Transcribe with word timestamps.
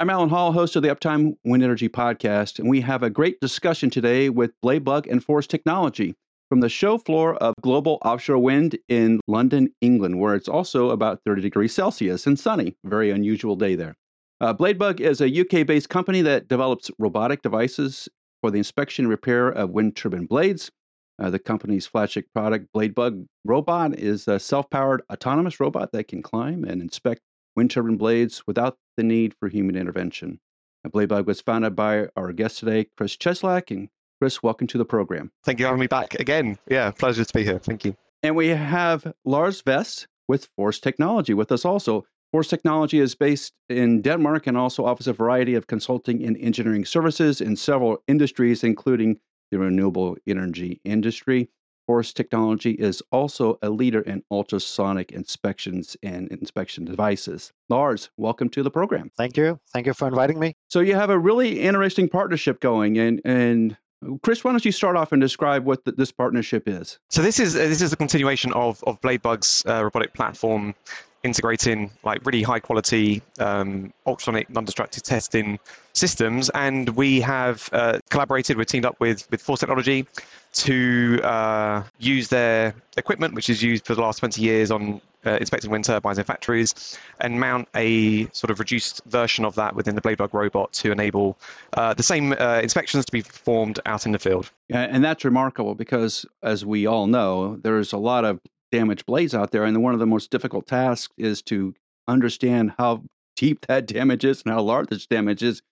I'm 0.00 0.08
Allen 0.08 0.30
Hall, 0.30 0.50
host 0.50 0.76
of 0.76 0.82
the 0.82 0.88
Uptime 0.88 1.34
Wind 1.44 1.62
Energy 1.62 1.86
Podcast, 1.86 2.58
and 2.58 2.70
we 2.70 2.80
have 2.80 3.02
a 3.02 3.10
great 3.10 3.38
discussion 3.40 3.90
today 3.90 4.30
with 4.30 4.50
Bladebug 4.64 5.06
and 5.10 5.22
Force 5.22 5.46
Technology 5.46 6.14
from 6.48 6.60
the 6.60 6.70
show 6.70 6.96
floor 6.96 7.34
of 7.34 7.52
Global 7.60 7.98
Offshore 8.02 8.38
Wind 8.38 8.78
in 8.88 9.20
London, 9.28 9.68
England, 9.82 10.18
where 10.18 10.34
it's 10.34 10.48
also 10.48 10.88
about 10.88 11.20
30 11.26 11.42
degrees 11.42 11.74
Celsius 11.74 12.26
and 12.26 12.40
sunny. 12.40 12.74
Very 12.82 13.10
unusual 13.10 13.56
day 13.56 13.74
there. 13.74 13.94
Uh, 14.40 14.54
Bladebug 14.54 15.00
is 15.00 15.20
a 15.20 15.40
UK 15.40 15.66
based 15.66 15.90
company 15.90 16.22
that 16.22 16.48
develops 16.48 16.90
robotic 16.98 17.42
devices 17.42 18.08
for 18.40 18.50
the 18.50 18.56
inspection 18.56 19.04
and 19.04 19.10
repair 19.10 19.50
of 19.50 19.68
wind 19.68 19.96
turbine 19.96 20.24
blades. 20.24 20.70
Uh, 21.18 21.28
the 21.28 21.38
company's 21.38 21.86
flagship 21.86 22.24
product, 22.34 22.68
Bladebug 22.74 23.26
Robot, 23.44 23.98
is 23.98 24.26
a 24.28 24.40
self 24.40 24.70
powered 24.70 25.02
autonomous 25.12 25.60
robot 25.60 25.92
that 25.92 26.08
can 26.08 26.22
climb 26.22 26.64
and 26.64 26.80
inspect 26.80 27.20
wind 27.54 27.70
turbine 27.70 27.98
blades 27.98 28.46
without 28.46 28.78
the 29.00 29.04
need 29.04 29.34
for 29.40 29.48
human 29.48 29.76
intervention. 29.76 30.38
And 30.84 30.92
Bladebug 30.92 31.24
was 31.24 31.40
founded 31.40 31.74
by 31.74 32.08
our 32.16 32.32
guest 32.32 32.58
today, 32.58 32.86
Chris 32.98 33.16
Cieslak. 33.16 33.70
And 33.70 33.88
Chris, 34.20 34.42
welcome 34.42 34.66
to 34.66 34.78
the 34.78 34.84
program. 34.84 35.30
Thank 35.42 35.58
you 35.58 35.64
for 35.64 35.68
having 35.68 35.80
me 35.80 35.86
back 35.86 36.14
again. 36.16 36.58
Yeah, 36.68 36.90
pleasure 36.90 37.24
to 37.24 37.32
be 37.32 37.42
here. 37.42 37.58
Thank 37.58 37.86
you. 37.86 37.96
And 38.22 38.36
we 38.36 38.48
have 38.48 39.10
Lars 39.24 39.62
Vesth 39.62 40.06
with 40.28 40.50
Force 40.56 40.78
Technology 40.78 41.32
with 41.32 41.50
us 41.50 41.64
also. 41.64 42.04
Force 42.30 42.48
Technology 42.48 43.00
is 43.00 43.14
based 43.14 43.54
in 43.70 44.02
Denmark 44.02 44.46
and 44.46 44.58
also 44.58 44.84
offers 44.84 45.08
a 45.08 45.14
variety 45.14 45.54
of 45.54 45.66
consulting 45.66 46.22
and 46.22 46.36
engineering 46.36 46.84
services 46.84 47.40
in 47.40 47.56
several 47.56 48.02
industries, 48.06 48.62
including 48.62 49.18
the 49.50 49.58
renewable 49.58 50.18
energy 50.26 50.78
industry. 50.84 51.48
Force 51.86 52.12
Technology 52.12 52.72
is 52.72 53.02
also 53.10 53.58
a 53.62 53.70
leader 53.70 54.00
in 54.00 54.22
ultrasonic 54.30 55.12
inspections 55.12 55.96
and 56.02 56.28
inspection 56.28 56.84
devices. 56.84 57.52
Lars, 57.68 58.10
welcome 58.16 58.48
to 58.50 58.62
the 58.62 58.70
program. 58.70 59.10
Thank 59.16 59.36
you. 59.36 59.58
Thank 59.72 59.86
you 59.86 59.94
for 59.94 60.08
inviting 60.08 60.38
me. 60.38 60.54
So 60.68 60.80
you 60.80 60.94
have 60.94 61.10
a 61.10 61.18
really 61.18 61.60
interesting 61.60 62.08
partnership 62.08 62.60
going, 62.60 62.98
and 62.98 63.20
and 63.24 63.76
Chris, 64.22 64.42
why 64.42 64.52
don't 64.52 64.64
you 64.64 64.72
start 64.72 64.96
off 64.96 65.12
and 65.12 65.20
describe 65.20 65.64
what 65.64 65.84
the, 65.84 65.92
this 65.92 66.10
partnership 66.10 66.66
is? 66.66 66.98
So 67.10 67.22
this 67.22 67.38
is 67.38 67.54
this 67.54 67.82
is 67.82 67.92
a 67.92 67.96
continuation 67.96 68.52
of 68.54 68.82
of 68.84 69.00
Bladebug's 69.00 69.64
uh, 69.66 69.84
robotic 69.84 70.14
platform 70.14 70.74
integrating 71.22 71.90
like 72.04 72.24
really 72.24 72.42
high 72.42 72.60
quality 72.60 73.22
um, 73.38 73.92
ultrasonic 74.06 74.48
non-destructive 74.50 75.02
testing 75.02 75.58
systems 75.92 76.50
and 76.50 76.90
we 76.90 77.20
have 77.20 77.68
uh, 77.72 77.98
collaborated 78.10 78.56
we're 78.56 78.64
teamed 78.64 78.86
up 78.86 78.98
with 79.00 79.30
with 79.30 79.42
force 79.42 79.60
technology 79.60 80.06
to 80.52 81.20
uh, 81.22 81.82
use 81.98 82.28
their 82.28 82.74
equipment 82.96 83.34
which 83.34 83.50
is 83.50 83.62
used 83.62 83.86
for 83.86 83.94
the 83.94 84.00
last 84.00 84.18
20 84.18 84.40
years 84.40 84.70
on 84.70 85.00
uh, 85.26 85.32
inspecting 85.32 85.70
wind 85.70 85.84
turbines 85.84 86.18
in 86.18 86.24
factories 86.24 86.98
and 87.20 87.38
mount 87.38 87.68
a 87.74 88.26
sort 88.28 88.50
of 88.50 88.58
reduced 88.58 89.02
version 89.06 89.44
of 89.44 89.54
that 89.54 89.74
within 89.74 89.94
the 89.94 90.00
Bladebug 90.00 90.32
robot 90.32 90.72
to 90.72 90.90
enable 90.90 91.36
uh, 91.74 91.92
the 91.94 92.02
same 92.02 92.32
uh, 92.32 92.60
inspections 92.62 93.04
to 93.04 93.12
be 93.12 93.22
performed 93.22 93.78
out 93.86 94.06
in 94.06 94.12
the 94.12 94.18
field. 94.18 94.50
And 94.70 95.04
that's 95.04 95.24
remarkable 95.24 95.74
because, 95.74 96.24
as 96.42 96.64
we 96.64 96.86
all 96.86 97.06
know, 97.06 97.56
there's 97.56 97.92
a 97.92 97.98
lot 97.98 98.24
of 98.24 98.40
damaged 98.70 99.06
blades 99.06 99.34
out 99.34 99.50
there. 99.50 99.64
And 99.64 99.82
one 99.82 99.94
of 99.94 100.00
the 100.00 100.06
most 100.06 100.30
difficult 100.30 100.66
tasks 100.66 101.12
is 101.16 101.42
to 101.42 101.74
understand 102.08 102.72
how 102.78 103.02
deep 103.36 103.66
that 103.68 103.86
damage 103.86 104.24
is 104.24 104.42
and 104.44 104.52
how 104.52 104.62
large 104.62 104.88
this 104.88 105.06
damage 105.06 105.42
is. 105.42 105.62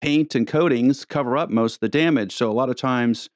Paint 0.00 0.34
and 0.34 0.48
coatings 0.48 1.04
cover 1.04 1.36
up 1.36 1.48
most 1.48 1.74
of 1.74 1.80
the 1.80 1.88
damage. 1.88 2.34
So 2.34 2.50
a 2.50 2.52
lot 2.52 2.68
of 2.68 2.76
times 2.76 3.30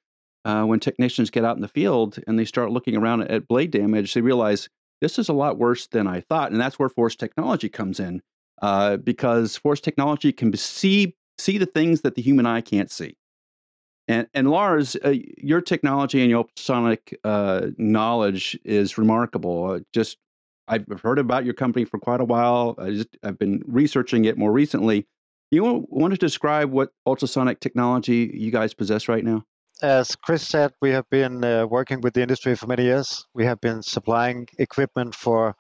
uh, 0.44 0.64
when 0.64 0.81
technicians 0.81 1.31
get 1.31 1.44
out 1.44 1.55
in 1.55 1.62
the 1.62 1.69
field 1.69 2.19
and 2.27 2.37
they 2.37 2.44
start 2.44 2.72
looking 2.72 2.97
around 2.97 3.22
at 3.22 3.47
blade 3.47 3.70
damage, 3.70 4.14
they 4.14 4.20
realize 4.20 4.69
this 5.00 5.19
is 5.19 5.28
a 5.28 5.33
lot 5.33 5.59
worse 5.59 5.87
than 5.87 6.09
I 6.09 6.22
thought. 6.22 6.50
And 6.50 6.61
that's 6.61 6.77
where 6.77 6.89
force 6.89 7.14
technology 7.14 7.69
comes 7.69 8.00
in 8.00 8.20
uh, 8.62 8.97
because 8.97 9.56
force 9.56 9.81
technology 9.81 10.33
can 10.33 10.56
see, 10.56 11.14
see 11.39 11.59
the 11.59 11.67
things 11.67 12.00
that 12.00 12.17
the 12.17 12.22
human 12.22 12.47
eye 12.47 12.62
can't 12.62 12.91
see. 12.91 13.16
And, 14.09 14.28
and 14.34 14.50
Lars, 14.50 14.97
uh, 15.05 15.15
your 15.39 15.61
technology 15.61 16.21
and 16.21 16.31
your 16.31 16.39
ultrasonic 16.39 17.19
uh, 17.25 17.69
knowledge 17.77 18.59
is 18.65 18.99
remarkable. 18.99 19.71
Uh, 19.71 19.81
just 19.93 20.19
I've 20.69 20.87
heard 21.03 21.19
about 21.19 21.44
your 21.44 21.55
company 21.55 21.84
for 21.84 21.99
quite 21.99 22.21
a 22.21 22.25
while. 22.25 22.75
I 22.78 22.91
just 22.91 23.17
I've 23.22 23.39
been 23.39 23.62
researching 23.67 24.25
it 24.25 24.39
more 24.39 24.53
recently. 24.53 25.06
You 25.50 25.62
want, 25.62 25.93
want 25.93 26.12
to 26.12 26.19
describe 26.19 26.71
what 26.71 26.91
ultrasonic 27.06 27.61
technology 27.61 28.31
you 28.34 28.50
guys 28.50 28.75
possess 28.75 29.09
right 29.09 29.25
now? 29.25 29.44
As 29.83 30.17
Chris 30.17 30.47
said, 30.47 30.73
we 30.81 30.91
have 30.91 31.09
been 31.11 31.44
uh, 31.44 31.67
working 31.67 32.00
with 32.00 32.15
the 32.15 32.23
industry 32.23 32.56
for 32.56 32.67
many 32.67 32.84
years. 32.84 33.27
We 33.34 33.44
have 33.44 33.61
been 33.61 33.83
supplying 33.83 34.49
equipment 34.59 35.15
for 35.15 35.55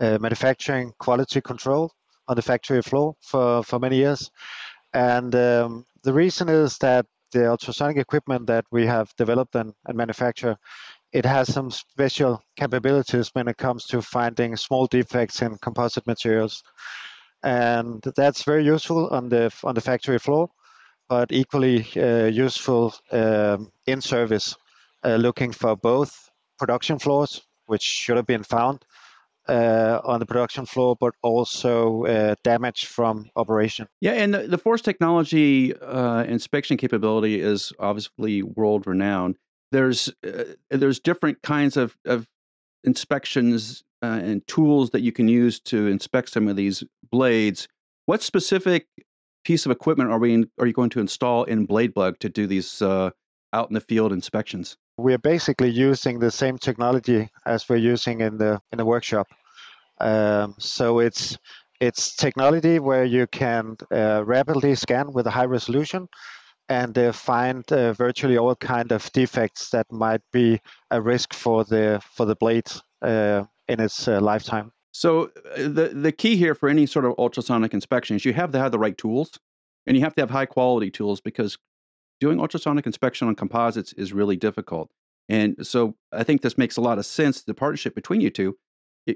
uh, 0.00 0.18
manufacturing 0.20 0.92
quality 0.98 1.40
control 1.40 1.92
on 2.28 2.36
the 2.36 2.42
factory 2.42 2.82
floor 2.82 3.14
for, 3.20 3.62
for 3.62 3.78
many 3.78 3.96
years. 3.96 4.30
And 4.94 5.34
um, 5.34 5.84
the 6.02 6.12
reason 6.12 6.48
is 6.48 6.78
that 6.78 7.06
the 7.32 7.50
ultrasonic 7.50 7.96
equipment 7.98 8.46
that 8.46 8.64
we 8.70 8.86
have 8.86 9.14
developed 9.16 9.54
and, 9.54 9.72
and 9.86 9.96
manufacture, 9.96 10.56
it 11.12 11.24
has 11.24 11.52
some 11.52 11.70
special 11.70 12.42
capabilities 12.56 13.30
when 13.34 13.48
it 13.48 13.56
comes 13.56 13.84
to 13.86 14.02
finding 14.02 14.56
small 14.56 14.86
defects 14.86 15.42
in 15.42 15.56
composite 15.58 16.06
materials. 16.06 16.62
And 17.42 18.02
that's 18.16 18.42
very 18.42 18.64
useful 18.64 19.08
on 19.08 19.28
the 19.28 19.52
on 19.62 19.74
the 19.74 19.80
factory 19.80 20.18
floor, 20.18 20.50
but 21.08 21.30
equally 21.30 21.86
uh, 21.96 22.26
useful 22.26 22.94
um, 23.12 23.70
in 23.86 24.00
service, 24.00 24.56
uh, 25.04 25.16
looking 25.16 25.52
for 25.52 25.76
both 25.76 26.30
production 26.58 26.98
flaws, 26.98 27.42
which 27.66 27.82
should 27.82 28.16
have 28.16 28.26
been 28.26 28.42
found, 28.42 28.84
on 29.48 30.20
the 30.20 30.26
production 30.26 30.66
floor, 30.66 30.96
but 31.00 31.14
also 31.22 32.04
uh, 32.04 32.34
damage 32.44 32.86
from 32.86 33.26
operation. 33.36 33.86
Yeah, 34.00 34.12
and 34.12 34.34
the, 34.34 34.48
the 34.48 34.58
force 34.58 34.82
technology 34.82 35.74
uh, 35.76 36.24
inspection 36.24 36.76
capability 36.76 37.40
is 37.40 37.72
obviously 37.78 38.42
world 38.42 38.86
renowned. 38.86 39.36
There's 39.72 40.08
uh, 40.26 40.44
there's 40.70 41.00
different 41.00 41.42
kinds 41.42 41.76
of, 41.76 41.96
of 42.04 42.26
inspections 42.84 43.82
uh, 44.02 44.20
and 44.22 44.46
tools 44.46 44.90
that 44.90 45.00
you 45.00 45.12
can 45.12 45.28
use 45.28 45.60
to 45.60 45.88
inspect 45.88 46.30
some 46.30 46.48
of 46.48 46.56
these 46.56 46.84
blades. 47.10 47.68
What 48.06 48.22
specific 48.22 48.86
piece 49.44 49.66
of 49.66 49.72
equipment 49.72 50.10
are 50.10 50.18
we 50.18 50.34
in, 50.34 50.50
are 50.58 50.66
you 50.66 50.72
going 50.72 50.90
to 50.90 51.00
install 51.00 51.44
in 51.44 51.66
Bladebug 51.66 52.18
to 52.18 52.28
do 52.28 52.46
these 52.46 52.80
uh, 52.82 53.10
out 53.52 53.68
in 53.70 53.74
the 53.74 53.80
field 53.80 54.12
inspections? 54.12 54.76
We're 54.98 55.18
basically 55.18 55.70
using 55.70 56.18
the 56.18 56.30
same 56.30 56.58
technology 56.58 57.30
as 57.46 57.68
we're 57.68 57.76
using 57.76 58.20
in 58.20 58.36
the 58.36 58.60
in 58.72 58.78
the 58.78 58.84
workshop. 58.84 59.28
Um, 60.00 60.54
so 60.58 60.98
it's 60.98 61.38
it's 61.80 62.14
technology 62.14 62.78
where 62.80 63.04
you 63.04 63.26
can 63.28 63.76
uh, 63.92 64.24
rapidly 64.26 64.74
scan 64.74 65.12
with 65.12 65.26
a 65.26 65.30
high 65.30 65.44
resolution 65.44 66.08
and 66.68 66.98
uh, 66.98 67.12
find 67.12 67.64
uh, 67.72 67.92
virtually 67.92 68.36
all 68.36 68.56
kind 68.56 68.92
of 68.92 69.10
defects 69.12 69.70
that 69.70 69.86
might 69.90 70.20
be 70.32 70.60
a 70.90 71.00
risk 71.00 71.32
for 71.32 71.64
the 71.64 72.00
for 72.14 72.26
the 72.26 72.34
blade 72.34 72.70
uh, 73.02 73.44
in 73.68 73.80
its 73.80 74.08
uh, 74.08 74.20
lifetime. 74.20 74.72
So 74.92 75.30
uh, 75.56 75.68
the 75.68 75.92
the 75.94 76.12
key 76.12 76.36
here 76.36 76.54
for 76.54 76.68
any 76.68 76.86
sort 76.86 77.04
of 77.04 77.14
ultrasonic 77.18 77.72
inspection 77.72 78.16
is 78.16 78.24
you 78.24 78.34
have 78.34 78.50
to 78.52 78.58
have 78.58 78.72
the 78.72 78.78
right 78.78 78.98
tools, 78.98 79.38
and 79.86 79.96
you 79.96 80.02
have 80.02 80.14
to 80.16 80.22
have 80.22 80.30
high 80.30 80.46
quality 80.46 80.90
tools 80.90 81.20
because 81.20 81.56
doing 82.20 82.40
ultrasonic 82.40 82.86
inspection 82.86 83.28
on 83.28 83.34
composites 83.34 83.92
is 83.94 84.12
really 84.12 84.36
difficult. 84.36 84.90
And 85.28 85.66
so 85.66 85.94
I 86.12 86.24
think 86.24 86.42
this 86.42 86.56
makes 86.56 86.76
a 86.76 86.80
lot 86.80 86.98
of 86.98 87.06
sense. 87.06 87.42
The 87.42 87.54
partnership 87.54 87.94
between 87.94 88.20
you 88.20 88.30
two, 88.30 88.56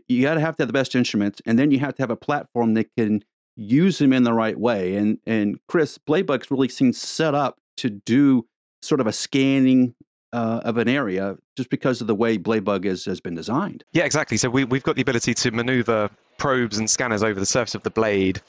you 0.09 0.23
got 0.23 0.35
to 0.35 0.41
have 0.41 0.57
to 0.57 0.63
have 0.63 0.69
the 0.69 0.73
best 0.73 0.95
instruments, 0.95 1.41
and 1.47 1.59
then 1.59 1.71
you 1.71 1.79
have 1.81 1.95
to 1.97 2.03
have 2.03 2.11
a 2.11 2.17
platform 2.17 2.75
that 2.75 2.89
can 2.97 3.25
use 3.57 3.99
them 3.99 4.13
in 4.13 4.23
the 4.23 4.33
right 4.33 4.59
way. 4.59 4.97
And 4.97 5.19
and 5.27 5.59
Chris 5.69 5.99
Bladebug's 5.99 6.51
really 6.51 6.69
seems 6.69 6.99
set 6.99 7.35
up 7.35 7.59
to 7.79 7.91
do 7.91 8.47
sort 8.83 9.01
of 9.01 9.07
a 9.07 9.13
scanning 9.13 9.95
uh, 10.33 10.61
of 10.65 10.79
an 10.79 10.89
area 10.89 11.37
just 11.57 11.71
because 11.71 12.01
of 12.01 12.07
the 12.07 12.15
way 12.15 12.39
Bladebug 12.39 12.85
is, 12.85 13.05
has 13.05 13.21
been 13.21 13.35
designed. 13.35 13.85
Yeah, 13.93 14.05
exactly. 14.05 14.37
So 14.37 14.49
we, 14.49 14.65
we've 14.65 14.83
got 14.83 14.97
the 14.97 15.03
ability 15.03 15.35
to 15.35 15.51
maneuver 15.51 16.11
probes 16.39 16.79
and 16.79 16.89
scanners 16.89 17.23
over 17.23 17.39
the 17.39 17.47
surface 17.47 17.75
of 17.75 17.83
the 17.83 17.91
blade 17.91 18.41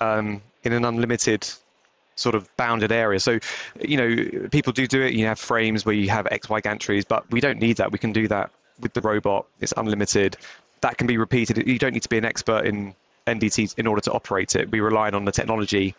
um, 0.00 0.40
in 0.62 0.72
an 0.72 0.84
unlimited 0.84 1.48
sort 2.16 2.34
of 2.34 2.48
bounded 2.56 2.92
area. 2.92 3.20
So, 3.20 3.38
you 3.80 3.96
know, 3.96 4.48
people 4.50 4.72
do 4.72 4.86
do 4.86 5.02
it. 5.02 5.14
You 5.14 5.26
have 5.26 5.38
frames 5.38 5.84
where 5.84 5.94
you 5.94 6.08
have 6.10 6.26
X, 6.30 6.48
Y 6.48 6.60
gantries, 6.60 7.04
but 7.06 7.30
we 7.30 7.40
don't 7.40 7.58
need 7.58 7.78
that. 7.78 7.92
We 7.92 7.98
can 7.98 8.12
do 8.12 8.28
that 8.28 8.50
with 8.80 8.92
the 8.92 9.00
robot. 9.00 9.46
It's 9.60 9.74
unlimited. 9.76 10.36
That 10.80 10.98
can 10.98 11.06
be 11.06 11.16
repeated. 11.16 11.66
You 11.66 11.78
don't 11.78 11.92
need 11.92 12.02
to 12.02 12.08
be 12.08 12.18
an 12.18 12.24
expert 12.24 12.66
in 12.66 12.94
NDT 13.26 13.78
in 13.78 13.86
order 13.86 14.00
to 14.02 14.12
operate 14.12 14.54
it. 14.54 14.70
We 14.70 14.80
rely 14.80 15.10
on 15.10 15.24
the 15.24 15.32
technology 15.32 15.94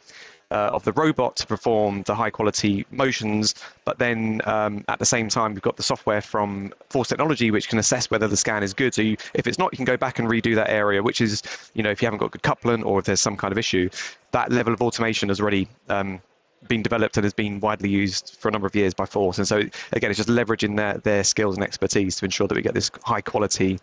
uh, 0.52 0.70
of 0.74 0.84
the 0.84 0.92
robot 0.94 1.36
to 1.38 1.48
perform 1.48 2.04
the 2.04 2.16
high 2.16 2.30
quality 2.30 2.86
motions, 2.92 3.56
but 3.84 3.98
then 3.98 4.42
um, 4.46 4.84
at 4.88 5.00
the 5.00 5.06
same 5.06 5.30
time, 5.30 5.54
we've 5.54 5.62
got 5.62 5.78
the 5.78 5.84
software 5.84 6.22
from 6.22 6.74
Force 6.90 7.10
Technology 7.10 7.52
which 7.52 7.68
can 7.68 7.80
assess 7.80 8.10
whether 8.12 8.28
the 8.28 8.38
scan 8.38 8.64
is 8.64 8.74
good. 8.74 8.94
So 8.94 9.02
you, 9.02 9.18
if 9.34 9.48
it's 9.48 9.58
not, 9.58 9.74
you 9.74 9.78
can 9.78 9.86
go 9.86 9.98
back 9.98 10.20
and 10.20 10.28
redo 10.28 10.56
that 10.56 10.70
area, 10.70 11.02
which 11.02 11.22
is, 11.22 11.42
you 11.74 11.84
know, 11.84 11.92
if 11.92 12.02
you 12.02 12.06
haven't 12.06 12.20
got 12.20 12.32
good 12.32 12.44
coupling 12.44 12.84
or 12.84 13.00
if 13.00 13.06
there's 13.06 13.22
some 13.22 13.38
kind 13.38 13.52
of 13.52 13.58
issue, 13.58 13.90
that 14.32 14.52
level 14.52 14.74
of 14.74 14.82
automation 14.82 15.30
has 15.30 15.40
already 15.40 15.68
um, 15.90 16.22
been 16.68 16.82
developed 16.82 17.18
and 17.18 17.24
has 17.24 17.34
been 17.34 17.60
widely 17.60 17.90
used 17.90 18.38
for 18.40 18.50
a 18.50 18.52
number 18.52 18.68
of 18.68 18.76
years 18.76 18.94
by 18.94 19.06
Force. 19.06 19.38
And 19.38 19.48
so 19.48 19.58
again, 19.94 20.12
it's 20.12 20.18
just 20.18 20.30
leveraging 20.30 20.78
their, 20.78 20.98
their 21.00 21.24
skills 21.24 21.56
and 21.56 21.64
expertise 21.64 22.16
to 22.18 22.26
ensure 22.26 22.48
that 22.48 22.56
we 22.56 22.62
get 22.62 22.74
this 22.74 22.92
high 23.04 23.22
quality 23.22 23.80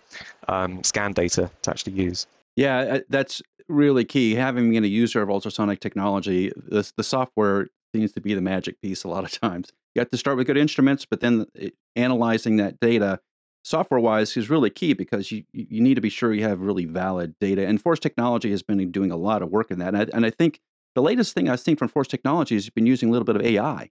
um, 0.48 0.82
scan 0.82 1.12
data 1.12 1.50
to 1.62 1.70
actually 1.70 1.92
use. 1.92 2.26
Yeah, 2.56 3.00
that's 3.08 3.40
really 3.69 4.04
key. 4.04 4.34
Having 4.34 4.70
been 4.70 4.84
a 4.84 4.88
user 4.88 5.22
of 5.22 5.31
ultrasonic 5.31 5.81
technology, 5.81 6.52
the, 6.56 6.90
the 6.96 7.04
software 7.04 7.69
seems 7.94 8.12
to 8.12 8.20
be 8.20 8.34
the 8.34 8.40
magic 8.40 8.81
piece 8.81 9.04
a 9.04 9.08
lot 9.08 9.25
of 9.25 9.31
times. 9.40 9.70
You 9.94 10.00
have 10.00 10.10
to 10.10 10.16
start 10.19 10.37
with 10.37 10.46
good 10.46 10.56
instruments, 10.56 11.06
but 11.06 11.20
then 11.20 11.46
it, 11.54 11.75
analyzing 11.96 12.56
that 12.56 12.81
data 12.81 13.20
software 13.64 14.00
wise 14.00 14.37
is 14.37 14.50
really 14.50 14.70
key 14.70 14.93
because 14.93 15.31
you, 15.31 15.44
you 15.52 15.81
need 15.81 15.94
to 15.94 16.00
be 16.00 16.08
sure 16.08 16.32
you 16.34 16.43
have 16.43 16.60
really 16.60 16.84
valid 16.84 17.34
data. 17.40 17.66
And 17.66 17.81
Force 17.81 18.00
Technology 18.00 18.50
has 18.50 18.62
been 18.62 18.90
doing 18.90 19.10
a 19.10 19.16
lot 19.16 19.43
of 19.43 19.50
work 19.50 19.70
in 19.70 19.78
that. 19.78 19.94
And 19.94 19.96
I, 19.98 20.06
and 20.12 20.26
I 20.26 20.31
think 20.31 20.60
the 20.94 21.02
latest 21.02 21.34
thing 21.34 21.48
I've 21.48 21.60
seen 21.60 21.76
from 21.76 21.88
Force 21.88 22.08
Technology 22.08 22.56
is 22.56 22.69
been 22.70 22.87
using 22.87 23.08
a 23.08 23.12
little 23.12 23.25
bit 23.25 23.37
of 23.37 23.43
AI 23.43 23.90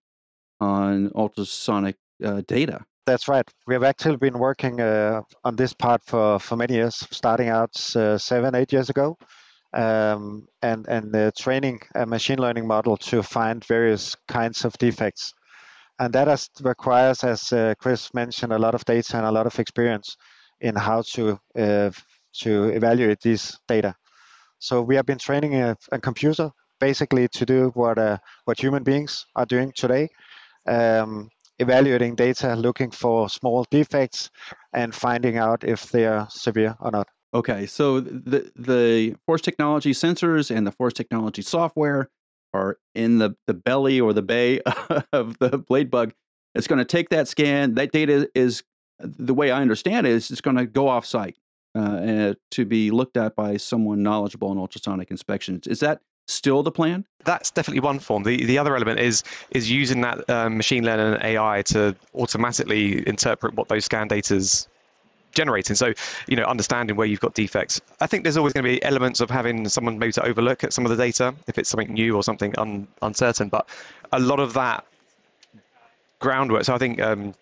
on 0.60 1.12
ultrasonic 1.16 1.96
uh, 2.24 2.42
data. 2.48 2.86
That's 3.06 3.28
right. 3.28 3.48
We 3.68 3.74
have 3.74 3.84
actually 3.84 4.18
been 4.18 4.38
working 4.38 4.80
uh, 4.80 5.22
on 5.44 5.56
this 5.56 5.74
part 5.74 6.02
for, 6.06 6.40
for 6.40 6.56
many 6.56 6.76
years, 6.76 6.96
starting 7.12 7.50
out 7.50 7.72
uh, 7.96 8.18
seven, 8.18 8.54
eight 8.54 8.72
years 8.72 8.90
ago, 8.90 9.18
um, 9.74 10.48
and 10.62 10.86
and 10.88 11.16
uh, 11.16 11.32
training 11.38 11.80
a 11.96 12.06
machine 12.06 12.38
learning 12.40 12.68
model 12.68 12.98
to 12.98 13.24
find 13.24 13.66
various 13.66 14.16
kinds 14.28 14.66
of 14.66 14.78
defects, 14.78 15.34
and 16.00 16.14
that 16.14 16.28
has, 16.28 16.50
requires, 16.62 17.24
as 17.24 17.52
uh, 17.52 17.74
Chris 17.80 18.14
mentioned, 18.14 18.54
a 18.54 18.60
lot 18.60 18.76
of 18.76 18.86
data 18.86 19.18
and 19.18 19.26
a 19.26 19.32
lot 19.32 19.48
of 19.48 19.60
experience 19.60 20.16
in 20.60 20.76
how 20.76 21.02
to 21.14 21.40
uh, 21.58 21.90
to 22.34 22.66
evaluate 22.70 23.22
these 23.22 23.58
data. 23.68 23.96
So 24.60 24.84
we 24.84 24.96
have 24.96 25.08
been 25.08 25.18
training 25.18 25.56
a, 25.56 25.76
a 25.92 26.00
computer 26.00 26.52
basically 26.80 27.28
to 27.30 27.46
do 27.46 27.72
what 27.74 27.98
uh, 27.98 28.18
what 28.46 28.60
human 28.60 28.84
beings 28.84 29.26
are 29.36 29.46
doing 29.48 29.74
today. 29.76 30.08
Um, 30.68 31.30
evaluating 31.62 32.16
data, 32.16 32.56
looking 32.56 32.92
for 32.92 33.30
small 33.30 33.66
defects, 33.72 34.30
and 34.74 34.94
finding 34.94 35.38
out 35.38 35.64
if 35.64 35.92
they 35.92 36.06
are 36.06 36.28
severe 36.30 36.76
or 36.80 36.92
not. 36.92 37.08
Okay, 37.34 37.66
so 37.66 38.02
the 38.02 38.52
the 38.56 39.16
force 39.26 39.42
technology 39.42 39.92
sensors 39.92 40.54
and 40.54 40.68
the 40.68 40.72
force 40.72 40.94
technology 40.94 41.42
software 41.42 42.10
are 42.54 42.78
in 42.96 43.20
the, 43.20 43.34
the 43.48 43.54
belly 43.54 44.02
or 44.02 44.12
the 44.12 44.22
bay 44.22 44.60
of 45.14 45.38
the 45.40 45.58
blade 45.58 45.90
bug. 45.90 46.14
It's 46.54 46.68
going 46.68 46.80
to 46.80 46.86
take 46.86 47.10
that 47.10 47.30
scan. 47.30 47.76
That 47.76 47.94
data 47.94 48.30
is 48.36 48.64
the 49.00 49.34
way 49.34 49.52
I 49.52 49.62
understand 49.62 50.06
it 50.06 50.12
is 50.12 50.30
it's 50.32 50.42
going 50.42 50.58
to 50.58 50.66
go 50.66 50.90
off 50.90 51.06
site 51.06 51.38
uh, 51.76 52.34
to 52.52 52.66
be 52.66 52.92
looked 52.92 53.16
at 53.16 53.36
by 53.36 53.58
someone 53.58 54.04
knowledgeable 54.04 54.52
in 54.52 54.58
ultrasonic 54.58 55.12
inspections. 55.12 55.68
Is 55.68 55.80
that 55.80 56.02
still 56.28 56.64
the 56.64 56.72
plan? 56.72 57.06
That's 57.24 57.52
definitely 57.52 57.82
one 57.82 58.00
form. 58.00 58.24
The 58.24 58.46
the 58.46 58.58
other 58.58 58.76
element 58.76 59.00
is 59.00 59.24
is 59.52 59.70
using 59.70 60.02
that 60.02 60.30
um, 60.30 60.58
machine 60.58 60.84
learning 60.84 61.14
and 61.14 61.24
AI 61.24 61.62
to 61.68 61.96
automatically 62.16 63.08
interpret 63.08 63.54
what 63.54 63.68
those 63.68 63.86
scan 63.86 64.08
data's 64.08 64.68
generating. 65.34 65.76
So, 65.76 65.94
you 66.28 66.36
know, 66.36 66.44
understanding 66.44 66.96
where 66.96 67.08
you've 67.08 67.20
got 67.20 67.34
defects. 67.34 67.82
I 68.00 68.08
think 68.08 68.24
there's 68.24 68.38
always 68.38 68.54
going 68.54 68.66
to 68.66 68.70
be 68.70 68.84
elements 68.84 69.20
of 69.20 69.30
having 69.30 69.68
someone 69.70 69.98
maybe 69.98 70.12
to 70.14 70.26
overlook 70.26 70.64
at 70.64 70.74
some 70.74 70.86
of 70.86 70.90
the 70.90 70.98
data 70.98 71.34
if 71.48 71.58
it's 71.58 71.70
something 71.70 71.94
new 71.94 72.16
or 72.16 72.24
something 72.24 72.54
un, 72.58 72.88
uncertain. 73.02 73.50
But 73.50 73.70
a 74.12 74.20
lot 74.20 74.40
of 74.40 74.54
that 74.54 74.86
groundwork. 76.20 76.66
So 76.66 76.74
I 76.74 76.78
think 76.78 77.02
um, 77.02 77.34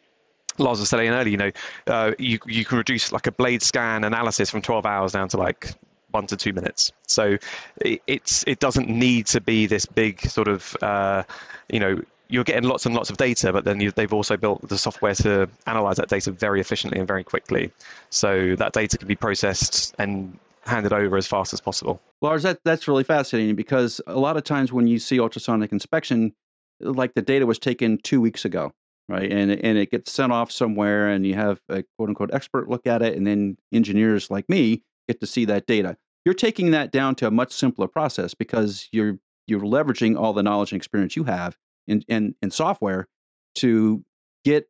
Lars 0.57 0.79
was 0.79 0.89
saying 0.89 1.09
earlier, 1.09 1.31
you 1.31 1.37
know, 1.37 1.51
uh, 1.87 2.11
you 2.19 2.39
you 2.45 2.65
can 2.65 2.77
reduce 2.77 3.11
like 3.11 3.27
a 3.27 3.31
blade 3.31 3.61
scan 3.61 4.03
analysis 4.03 4.49
from 4.49 4.61
12 4.61 4.85
hours 4.85 5.11
down 5.13 5.29
to 5.29 5.37
like 5.37 5.71
one 6.11 6.27
to 6.27 6.38
two 6.38 6.53
minutes. 6.53 6.91
So 7.07 7.38
it, 7.81 8.01
it's 8.07 8.44
it 8.47 8.59
doesn't 8.59 8.89
need 8.89 9.27
to 9.27 9.41
be 9.41 9.65
this 9.65 9.85
big 9.85 10.21
sort 10.21 10.47
of 10.47 10.75
uh, 10.81 11.23
you 11.69 11.79
know 11.79 12.01
you're 12.29 12.44
getting 12.44 12.69
lots 12.69 12.85
and 12.85 12.95
lots 12.95 13.09
of 13.09 13.17
data, 13.17 13.51
but 13.51 13.65
then 13.65 13.79
you, 13.79 13.91
they've 13.91 14.13
also 14.13 14.38
built 14.38 14.67
the 14.67 14.77
software 14.77 15.15
to 15.15 15.50
analyze 15.65 15.97
that 15.97 16.09
data 16.09 16.31
very 16.31 16.61
efficiently 16.61 17.00
and 17.00 17.07
very 17.07 17.23
quickly. 17.23 17.71
So 18.11 18.56
that 18.56 18.73
data 18.73 18.97
can 18.97 19.07
be 19.07 19.15
processed 19.15 19.95
and 19.97 20.38
handed 20.63 20.94
over 20.94 21.17
as 21.17 21.25
fast 21.25 21.53
as 21.53 21.59
possible. 21.59 22.00
Lars, 22.21 22.44
that, 22.44 22.59
that's 22.63 22.88
really 22.88 23.03
fascinating 23.03 23.55
because 23.55 24.00
a 24.05 24.19
lot 24.19 24.38
of 24.38 24.44
times 24.44 24.71
when 24.71 24.85
you 24.85 25.00
see 25.00 25.19
ultrasonic 25.19 25.71
inspection, 25.71 26.33
like 26.79 27.15
the 27.15 27.23
data 27.23 27.47
was 27.47 27.57
taken 27.57 27.97
two 27.97 28.21
weeks 28.21 28.45
ago, 28.45 28.71
right? 29.07 29.31
And, 29.31 29.51
and 29.51 29.77
it 29.79 29.89
gets 29.89 30.12
sent 30.12 30.31
off 30.31 30.51
somewhere 30.51 31.09
and 31.09 31.25
you 31.25 31.33
have 31.33 31.59
a 31.67 31.83
quote 31.97 32.09
unquote 32.09 32.31
expert 32.31 32.69
look 32.69 32.85
at 32.85 33.01
it, 33.01 33.17
and 33.17 33.25
then 33.25 33.57
engineers 33.73 34.29
like 34.29 34.47
me 34.47 34.83
get 35.09 35.19
to 35.19 35.27
see 35.27 35.45
that 35.45 35.65
data. 35.65 35.97
You're 36.25 36.35
taking 36.35 36.71
that 36.71 36.91
down 36.91 37.15
to 37.15 37.27
a 37.27 37.31
much 37.31 37.51
simpler 37.51 37.88
process 37.88 38.33
because 38.33 38.88
you're 38.91 39.17
you're 39.47 39.61
leveraging 39.61 40.15
all 40.15 40.33
the 40.33 40.44
knowledge 40.44 40.71
and 40.71 40.77
experience 40.77 41.15
you 41.15 41.23
have 41.23 41.57
in, 41.88 42.03
in, 42.07 42.35
in 42.44 42.51
software 42.51 43.07
to 43.56 44.03
get 44.45 44.69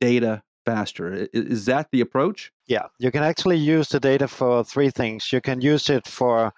data 0.00 0.42
faster. 0.64 1.28
Is 1.34 1.66
that 1.66 1.88
the 1.92 2.00
approach? 2.00 2.50
Yeah, 2.66 2.86
you 2.98 3.10
can 3.10 3.22
actually 3.22 3.58
use 3.58 3.88
the 3.90 4.00
data 4.00 4.26
for 4.26 4.64
three 4.64 4.88
things. 4.88 5.30
You 5.30 5.42
can 5.42 5.60
use 5.60 5.90
it 5.90 6.06
for 6.06 6.52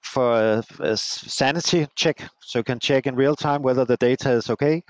for 0.00 0.64
a, 0.80 0.96
sanity 0.96 1.86
check, 1.94 2.28
so 2.40 2.58
you 2.58 2.64
can 2.64 2.80
check 2.80 3.06
in 3.06 3.14
real 3.14 3.36
time 3.36 3.62
whether 3.62 3.84
the 3.84 3.96
data 3.96 4.32
is 4.32 4.50
okay. 4.50 4.82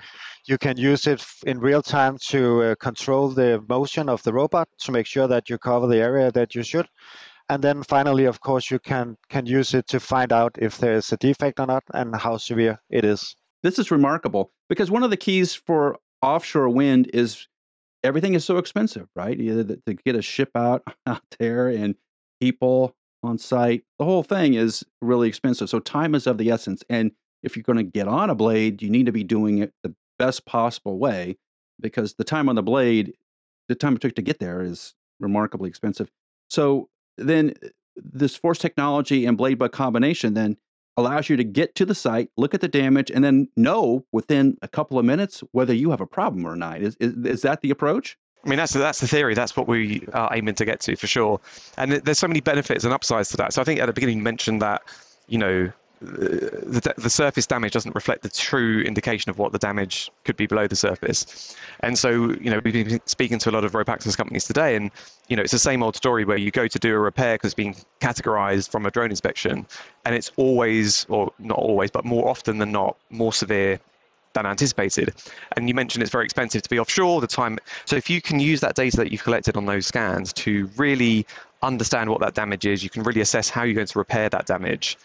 You 0.46 0.56
can 0.56 0.78
use 0.78 1.06
it 1.06 1.22
in 1.44 1.60
real 1.60 1.82
time 1.82 2.16
to 2.28 2.62
uh, 2.62 2.74
control 2.76 3.28
the 3.28 3.62
motion 3.68 4.08
of 4.08 4.22
the 4.22 4.32
robot 4.32 4.68
to 4.78 4.90
make 4.90 5.06
sure 5.06 5.28
that 5.28 5.50
you 5.50 5.58
cover 5.58 5.86
the 5.86 5.98
area 5.98 6.32
that 6.32 6.54
you 6.54 6.62
should. 6.62 6.86
And 7.52 7.62
then 7.62 7.82
finally, 7.82 8.25
of 8.25 8.40
course, 8.40 8.70
you 8.70 8.78
can 8.78 9.19
can 9.28 9.44
use 9.44 9.75
it 9.75 9.87
to 9.88 10.00
find 10.00 10.32
out 10.32 10.56
if 10.58 10.78
there 10.78 10.94
is 10.94 11.12
a 11.12 11.19
defect 11.19 11.60
or 11.60 11.66
not 11.66 11.84
and 11.93 12.16
how 12.16 12.38
severe 12.38 12.81
it 12.88 13.04
is. 13.04 13.37
This 13.62 13.78
is 13.78 13.90
remarkable 13.90 14.52
because 14.70 14.90
one 14.90 15.02
of 15.02 15.10
the 15.10 15.19
keys 15.19 15.54
for 15.54 15.99
offshore 16.22 16.70
wind 16.70 17.10
is 17.12 17.46
everything 18.02 18.32
is 18.32 18.46
so 18.46 18.56
expensive, 18.56 19.06
right? 19.14 19.38
Either 19.38 19.76
to 19.76 19.93
get 19.93 20.16
a 20.16 20.22
ship 20.22 20.49
out 20.54 20.82
out 21.06 21.20
there 21.38 21.69
and 21.69 21.94
people 22.40 22.96
on 23.22 23.37
site, 23.37 23.84
the 23.98 24.06
whole 24.06 24.22
thing 24.22 24.55
is 24.55 24.82
really 25.02 25.28
expensive. 25.28 25.69
So 25.69 25.78
time 25.78 26.14
is 26.14 26.26
of 26.26 26.38
the 26.38 26.50
essence. 26.50 26.82
And 26.88 27.12
if 27.43 27.55
you're 27.55 27.64
going 27.64 27.76
to 27.76 27.82
get 27.82 28.08
on 28.08 28.31
a 28.31 28.34
blade, 28.34 28.81
you 28.81 28.88
need 28.88 29.05
to 29.05 29.12
be 29.12 29.25
doing 29.25 29.58
it 29.58 29.75
the 29.82 29.94
best 30.19 30.46
possible 30.46 30.98
way 30.98 31.37
because 31.82 32.14
the 32.14 32.25
time 32.25 32.48
on 32.48 32.55
the 32.55 32.62
blade, 32.62 33.12
the 33.69 33.75
time 33.75 33.96
it 33.96 34.00
took 34.00 34.14
to 34.14 34.22
get 34.22 34.38
there 34.38 34.62
is 34.62 34.94
remarkably 35.20 35.69
expensive. 35.69 36.10
So 36.48 36.88
then 37.16 37.54
uh, 37.62 37.68
this 37.96 38.36
force 38.36 38.58
technology 38.58 39.26
and 39.26 39.36
blade 39.36 39.58
bug 39.58 39.72
combination 39.72 40.34
then 40.34 40.56
allows 40.96 41.28
you 41.28 41.36
to 41.36 41.44
get 41.44 41.74
to 41.74 41.86
the 41.86 41.94
site, 41.94 42.30
look 42.36 42.54
at 42.54 42.60
the 42.60 42.68
damage, 42.68 43.10
and 43.10 43.24
then 43.24 43.48
know 43.56 44.04
within 44.12 44.56
a 44.62 44.68
couple 44.68 44.98
of 44.98 45.04
minutes 45.04 45.42
whether 45.52 45.72
you 45.72 45.90
have 45.90 46.00
a 46.00 46.06
problem 46.06 46.44
or 46.46 46.56
not. 46.56 46.80
Is, 46.80 46.96
is, 47.00 47.14
is 47.24 47.42
that 47.42 47.62
the 47.62 47.70
approach? 47.70 48.18
I 48.44 48.48
mean, 48.48 48.56
that's 48.56 48.72
that's 48.72 49.00
the 49.00 49.06
theory. 49.06 49.34
That's 49.34 49.56
what 49.56 49.68
we 49.68 50.04
are 50.12 50.28
aiming 50.34 50.56
to 50.56 50.64
get 50.64 50.80
to 50.80 50.96
for 50.96 51.06
sure. 51.06 51.40
And 51.78 51.92
there's 51.92 52.18
so 52.18 52.26
many 52.26 52.40
benefits 52.40 52.84
and 52.84 52.92
upsides 52.92 53.28
to 53.30 53.36
that. 53.36 53.52
So 53.52 53.62
I 53.62 53.64
think 53.64 53.78
at 53.78 53.86
the 53.86 53.92
beginning 53.92 54.19
you 54.19 54.24
mentioned 54.24 54.60
that, 54.62 54.82
you 55.28 55.38
know, 55.38 55.72
the, 56.02 56.94
the 56.98 57.10
surface 57.10 57.46
damage 57.46 57.72
doesn't 57.72 57.94
reflect 57.94 58.22
the 58.22 58.28
true 58.28 58.80
indication 58.82 59.30
of 59.30 59.38
what 59.38 59.52
the 59.52 59.58
damage 59.58 60.10
could 60.24 60.36
be 60.36 60.46
below 60.46 60.66
the 60.66 60.76
surface. 60.76 61.56
And 61.80 61.96
so, 61.96 62.30
you 62.32 62.50
know, 62.50 62.60
we've 62.64 62.74
been 62.74 63.00
speaking 63.06 63.38
to 63.38 63.50
a 63.50 63.52
lot 63.52 63.64
of 63.64 63.74
rope 63.74 63.88
access 63.88 64.16
companies 64.16 64.44
today, 64.44 64.74
and, 64.74 64.90
you 65.28 65.36
know, 65.36 65.42
it's 65.42 65.52
the 65.52 65.58
same 65.58 65.82
old 65.82 65.94
story 65.94 66.24
where 66.24 66.36
you 66.36 66.50
go 66.50 66.66
to 66.66 66.78
do 66.78 66.94
a 66.94 66.98
repair 66.98 67.36
because 67.36 67.48
it's 67.48 67.54
been 67.54 67.74
categorized 68.00 68.70
from 68.70 68.84
a 68.84 68.90
drone 68.90 69.10
inspection, 69.10 69.66
and 70.04 70.14
it's 70.14 70.32
always, 70.36 71.06
or 71.08 71.32
not 71.38 71.58
always, 71.58 71.90
but 71.90 72.04
more 72.04 72.28
often 72.28 72.58
than 72.58 72.72
not, 72.72 72.96
more 73.10 73.32
severe 73.32 73.78
than 74.32 74.46
anticipated. 74.46 75.14
And 75.56 75.68
you 75.68 75.74
mentioned 75.74 76.02
it's 76.02 76.10
very 76.10 76.24
expensive 76.24 76.62
to 76.62 76.70
be 76.70 76.78
offshore, 76.78 77.20
the 77.20 77.26
time. 77.26 77.58
So 77.84 77.96
if 77.96 78.10
you 78.10 78.20
can 78.20 78.40
use 78.40 78.60
that 78.60 78.74
data 78.74 78.96
that 78.96 79.12
you've 79.12 79.22
collected 79.22 79.56
on 79.56 79.66
those 79.66 79.86
scans 79.86 80.32
to 80.34 80.68
really 80.76 81.26
understand 81.62 82.10
what 82.10 82.20
that 82.20 82.34
damage 82.34 82.66
is, 82.66 82.82
you 82.82 82.90
can 82.90 83.02
really 83.02 83.20
assess 83.20 83.48
how 83.48 83.62
you're 83.62 83.74
going 83.74 83.86
to 83.86 83.98
repair 83.98 84.28
that 84.30 84.46
damage 84.46 84.96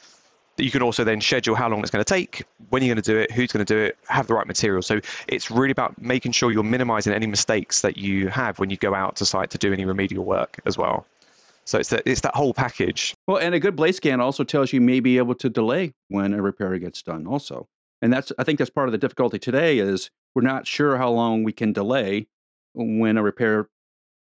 you 0.57 0.71
can 0.71 0.81
also 0.81 1.03
then 1.03 1.21
schedule 1.21 1.55
how 1.55 1.69
long 1.69 1.81
it's 1.81 1.91
going 1.91 2.03
to 2.03 2.13
take, 2.13 2.43
when 2.69 2.81
you're 2.81 2.93
going 2.93 3.03
to 3.03 3.11
do 3.11 3.17
it, 3.17 3.31
who's 3.31 3.51
going 3.51 3.65
to 3.65 3.73
do 3.73 3.79
it, 3.79 3.97
have 4.07 4.27
the 4.27 4.33
right 4.33 4.47
material. 4.47 4.81
So 4.81 4.99
it's 5.27 5.51
really 5.51 5.71
about 5.71 6.01
making 6.01 6.31
sure 6.31 6.51
you're 6.51 6.63
minimizing 6.63 7.13
any 7.13 7.27
mistakes 7.27 7.81
that 7.81 7.97
you 7.97 8.27
have 8.29 8.59
when 8.59 8.69
you 8.69 8.77
go 8.77 8.93
out 8.93 9.15
to 9.17 9.25
site 9.25 9.49
to 9.51 9.57
do 9.57 9.71
any 9.71 9.85
remedial 9.85 10.25
work 10.25 10.59
as 10.65 10.77
well. 10.77 11.05
So 11.65 11.77
it's 11.77 11.89
that 11.89 12.03
it's 12.05 12.21
that 12.21 12.33
whole 12.33 12.53
package. 12.53 13.13
Well, 13.27 13.37
and 13.37 13.53
a 13.53 13.59
good 13.59 13.75
blade 13.75 13.93
scan 13.93 14.21
also 14.21 14.45
tells 14.45 14.71
you 14.71 14.79
may 14.79 15.01
be 15.01 15.17
able 15.17 15.35
to 15.35 15.49
delay 15.49 15.93
when 16.07 16.33
a 16.33 16.41
repair 16.41 16.77
gets 16.79 17.01
done 17.01 17.27
also. 17.27 17.67
And 18.01 18.13
that's 18.13 18.31
I 18.39 18.45
think 18.45 18.57
that's 18.57 18.69
part 18.69 18.87
of 18.87 18.93
the 18.93 18.97
difficulty 18.97 19.37
today 19.37 19.79
is 19.79 20.09
we're 20.33 20.43
not 20.43 20.65
sure 20.65 20.97
how 20.97 21.09
long 21.09 21.43
we 21.43 21.51
can 21.51 21.73
delay 21.73 22.27
when 22.73 23.17
a 23.17 23.23
repair 23.23 23.67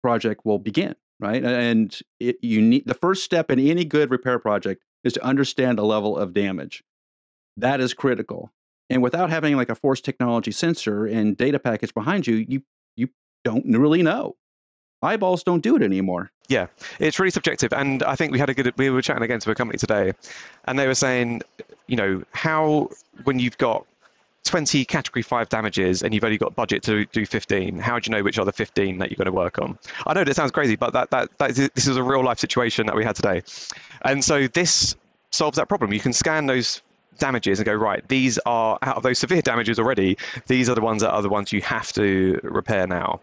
project 0.03 0.45
will 0.45 0.59
begin, 0.59 0.97
right? 1.19 1.43
And 1.43 1.99
it, 2.19 2.37
you 2.43 2.61
need 2.61 2.87
the 2.87 2.95
first 2.95 3.25
step 3.25 3.51
in 3.51 3.59
any 3.59 3.87
good 3.87 4.11
repair 4.11 4.39
project 4.39 4.83
is 5.05 5.13
to 5.15 5.25
understand 5.25 5.79
the 5.79 5.85
level 5.85 6.17
of 6.17 6.35
damage. 6.35 6.83
That 7.57 7.81
is 7.81 7.95
critical. 7.95 8.53
And 8.89 9.03
without 9.03 9.31
having 9.31 9.57
like 9.57 9.69
a 9.69 9.75
force 9.75 10.01
technology 10.01 10.51
sensor 10.51 11.07
and 11.07 11.37
data 11.37 11.59
package 11.59 11.95
behind 11.95 12.27
you, 12.27 12.45
you 12.49 12.63
you 12.97 13.09
don't 13.45 13.65
really 13.67 14.03
know. 14.03 14.37
Eyeballs 15.03 15.45
don't 15.45 15.63
do 15.63 15.77
it 15.77 15.83
anymore. 15.83 16.31
Yeah, 16.49 16.67
it's 16.99 17.19
really 17.19 17.31
subjective. 17.31 17.73
And 17.73 18.03
I 18.03 18.17
think 18.17 18.33
we 18.33 18.39
had 18.39 18.51
a 18.51 18.55
good 18.55 18.77
we 18.77 18.91
were 18.91 19.01
chatting 19.01 19.23
again 19.23 19.41
to 19.41 19.51
a 19.51 19.55
company 19.55 19.79
today 19.79 20.13
and 20.65 20.79
they 20.79 20.87
were 20.87 20.95
saying, 20.95 21.43
you 21.87 21.97
know, 21.97 22.23
how 22.33 22.91
when 23.25 23.39
you've 23.39 23.59
got 23.59 23.87
20 24.45 24.85
category 24.85 25.23
5 25.23 25.49
damages 25.49 26.03
and 26.03 26.15
you've 26.15 26.25
only 26.25 26.39
got 26.39 26.55
budget 26.55 26.83
to 26.85 27.05
do 27.07 27.27
15 27.27 27.79
how 27.79 27.99
do 27.99 28.09
you 28.09 28.17
know 28.17 28.23
which 28.23 28.39
are 28.39 28.45
the 28.45 28.53
15 28.53 28.99
that 28.99 29.11
you're 29.11 29.17
going 29.17 29.27
to 29.27 29.33
work 29.33 29.59
on? 29.59 29.79
I 30.07 30.15
know 30.15 30.25
that 30.25 30.35
sounds 30.35 30.51
crazy 30.51 30.77
but 30.77 30.93
that, 30.93 31.11
that, 31.11 31.37
that 31.39 31.51
is, 31.51 31.71
this 31.75 31.87
is 31.87 31.97
a 31.97 32.03
real 32.03 32.25
life 32.25 32.39
situation 32.39 32.87
that 32.87 32.97
we 32.97 33.05
had 33.05 33.17
today. 33.17 33.43
And 34.03 34.25
so 34.25 34.47
this 34.49 34.97
solves 35.31 35.57
that 35.57 35.69
problem. 35.69 35.93
You 35.93 36.01
can 36.01 36.13
scan 36.13 36.47
those 36.47 36.83
damages 37.19 37.59
and 37.59 37.67
go 37.67 37.75
right 37.75 38.09
these 38.09 38.39
are 38.47 38.79
out 38.83 38.97
of 38.97 39.03
those 39.03 39.19
severe 39.19 39.43
damages 39.43 39.79
already 39.79 40.17
these 40.47 40.71
are 40.71 40.75
the 40.75 40.81
ones 40.81 41.03
that 41.03 41.11
are 41.11 41.21
the 41.21 41.29
ones 41.29 41.53
you 41.53 41.61
have 41.61 41.93
to 41.93 42.41
repair 42.43 42.87
now. 42.87 43.21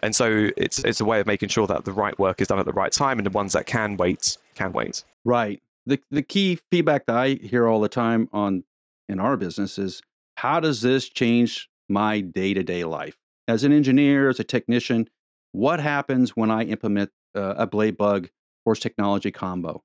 And 0.00 0.14
so 0.14 0.50
it's 0.56 0.78
it's 0.84 1.00
a 1.00 1.04
way 1.04 1.20
of 1.20 1.26
making 1.26 1.48
sure 1.48 1.66
that 1.66 1.84
the 1.84 1.92
right 1.92 2.16
work 2.18 2.40
is 2.40 2.48
done 2.48 2.58
at 2.58 2.66
the 2.66 2.72
right 2.72 2.92
time 2.92 3.18
and 3.18 3.26
the 3.26 3.30
ones 3.30 3.52
that 3.54 3.66
can 3.66 3.96
wait 3.96 4.36
can 4.54 4.72
wait. 4.72 5.02
Right. 5.24 5.60
The 5.86 5.98
the 6.10 6.22
key 6.22 6.58
feedback 6.70 7.06
that 7.06 7.16
i 7.16 7.30
hear 7.30 7.66
all 7.66 7.80
the 7.80 7.88
time 7.88 8.28
on 8.32 8.64
in 9.08 9.18
our 9.18 9.36
business 9.36 9.78
is 9.78 10.02
how 10.38 10.60
does 10.60 10.82
this 10.82 11.08
change 11.08 11.68
my 11.88 12.20
day 12.20 12.54
to 12.54 12.62
day 12.62 12.84
life? 12.84 13.16
As 13.48 13.64
an 13.64 13.72
engineer, 13.72 14.28
as 14.28 14.38
a 14.38 14.44
technician, 14.44 15.08
what 15.50 15.80
happens 15.80 16.36
when 16.36 16.48
I 16.48 16.62
implement 16.62 17.10
uh, 17.34 17.54
a 17.56 17.66
blade 17.66 17.96
bug 17.96 18.28
force 18.62 18.78
technology 18.78 19.32
combo? 19.32 19.82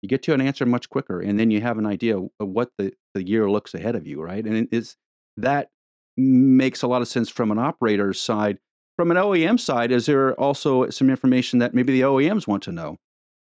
You 0.00 0.08
get 0.08 0.22
to 0.22 0.32
an 0.32 0.40
answer 0.40 0.64
much 0.64 0.88
quicker, 0.88 1.20
and 1.20 1.38
then 1.38 1.50
you 1.50 1.60
have 1.60 1.76
an 1.76 1.84
idea 1.84 2.16
of 2.16 2.30
what 2.38 2.70
the, 2.78 2.94
the 3.12 3.22
year 3.22 3.50
looks 3.50 3.74
ahead 3.74 3.96
of 3.96 4.06
you, 4.06 4.22
right? 4.22 4.42
And 4.42 4.66
it's 4.72 4.96
that 5.36 5.68
makes 6.16 6.80
a 6.80 6.86
lot 6.86 7.02
of 7.02 7.08
sense 7.08 7.28
from 7.28 7.50
an 7.50 7.58
operator's 7.58 8.18
side. 8.18 8.58
From 8.96 9.10
an 9.10 9.18
OEM 9.18 9.60
side, 9.60 9.92
is 9.92 10.06
there 10.06 10.32
also 10.40 10.88
some 10.88 11.10
information 11.10 11.58
that 11.58 11.74
maybe 11.74 11.92
the 11.92 12.06
OEMs 12.06 12.46
want 12.46 12.62
to 12.62 12.72
know 12.72 12.96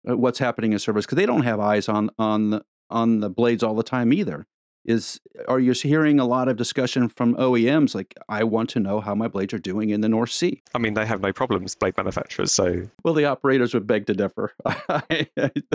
uh, 0.08 0.16
what's 0.16 0.38
happening 0.38 0.72
in 0.72 0.78
service 0.78 1.04
because 1.04 1.16
they 1.16 1.26
don't 1.26 1.42
have 1.42 1.58
eyes 1.58 1.88
on 1.88 2.10
on 2.16 2.50
the, 2.50 2.64
on 2.90 3.18
the 3.18 3.28
blades 3.28 3.64
all 3.64 3.74
the 3.74 3.82
time 3.82 4.12
either 4.12 4.46
is 4.86 5.20
are 5.48 5.60
you 5.60 5.72
hearing 5.72 6.18
a 6.18 6.24
lot 6.24 6.48
of 6.48 6.56
discussion 6.56 7.08
from 7.08 7.34
OEMs 7.36 7.94
like 7.94 8.14
I 8.28 8.44
want 8.44 8.70
to 8.70 8.80
know 8.80 9.00
how 9.00 9.14
my 9.14 9.28
blades 9.28 9.52
are 9.52 9.58
doing 9.58 9.90
in 9.90 10.00
the 10.00 10.08
North 10.08 10.30
Sea? 10.30 10.62
I 10.74 10.78
mean, 10.78 10.94
they 10.94 11.04
have 11.04 11.20
no 11.20 11.32
problems, 11.32 11.74
blade 11.74 11.96
manufacturers. 11.96 12.52
So 12.52 12.82
well, 13.02 13.14
the 13.14 13.24
operators 13.24 13.74
would 13.74 13.86
beg 13.86 14.06
to 14.06 14.14
differ. 14.14 14.52
I 14.66 15.26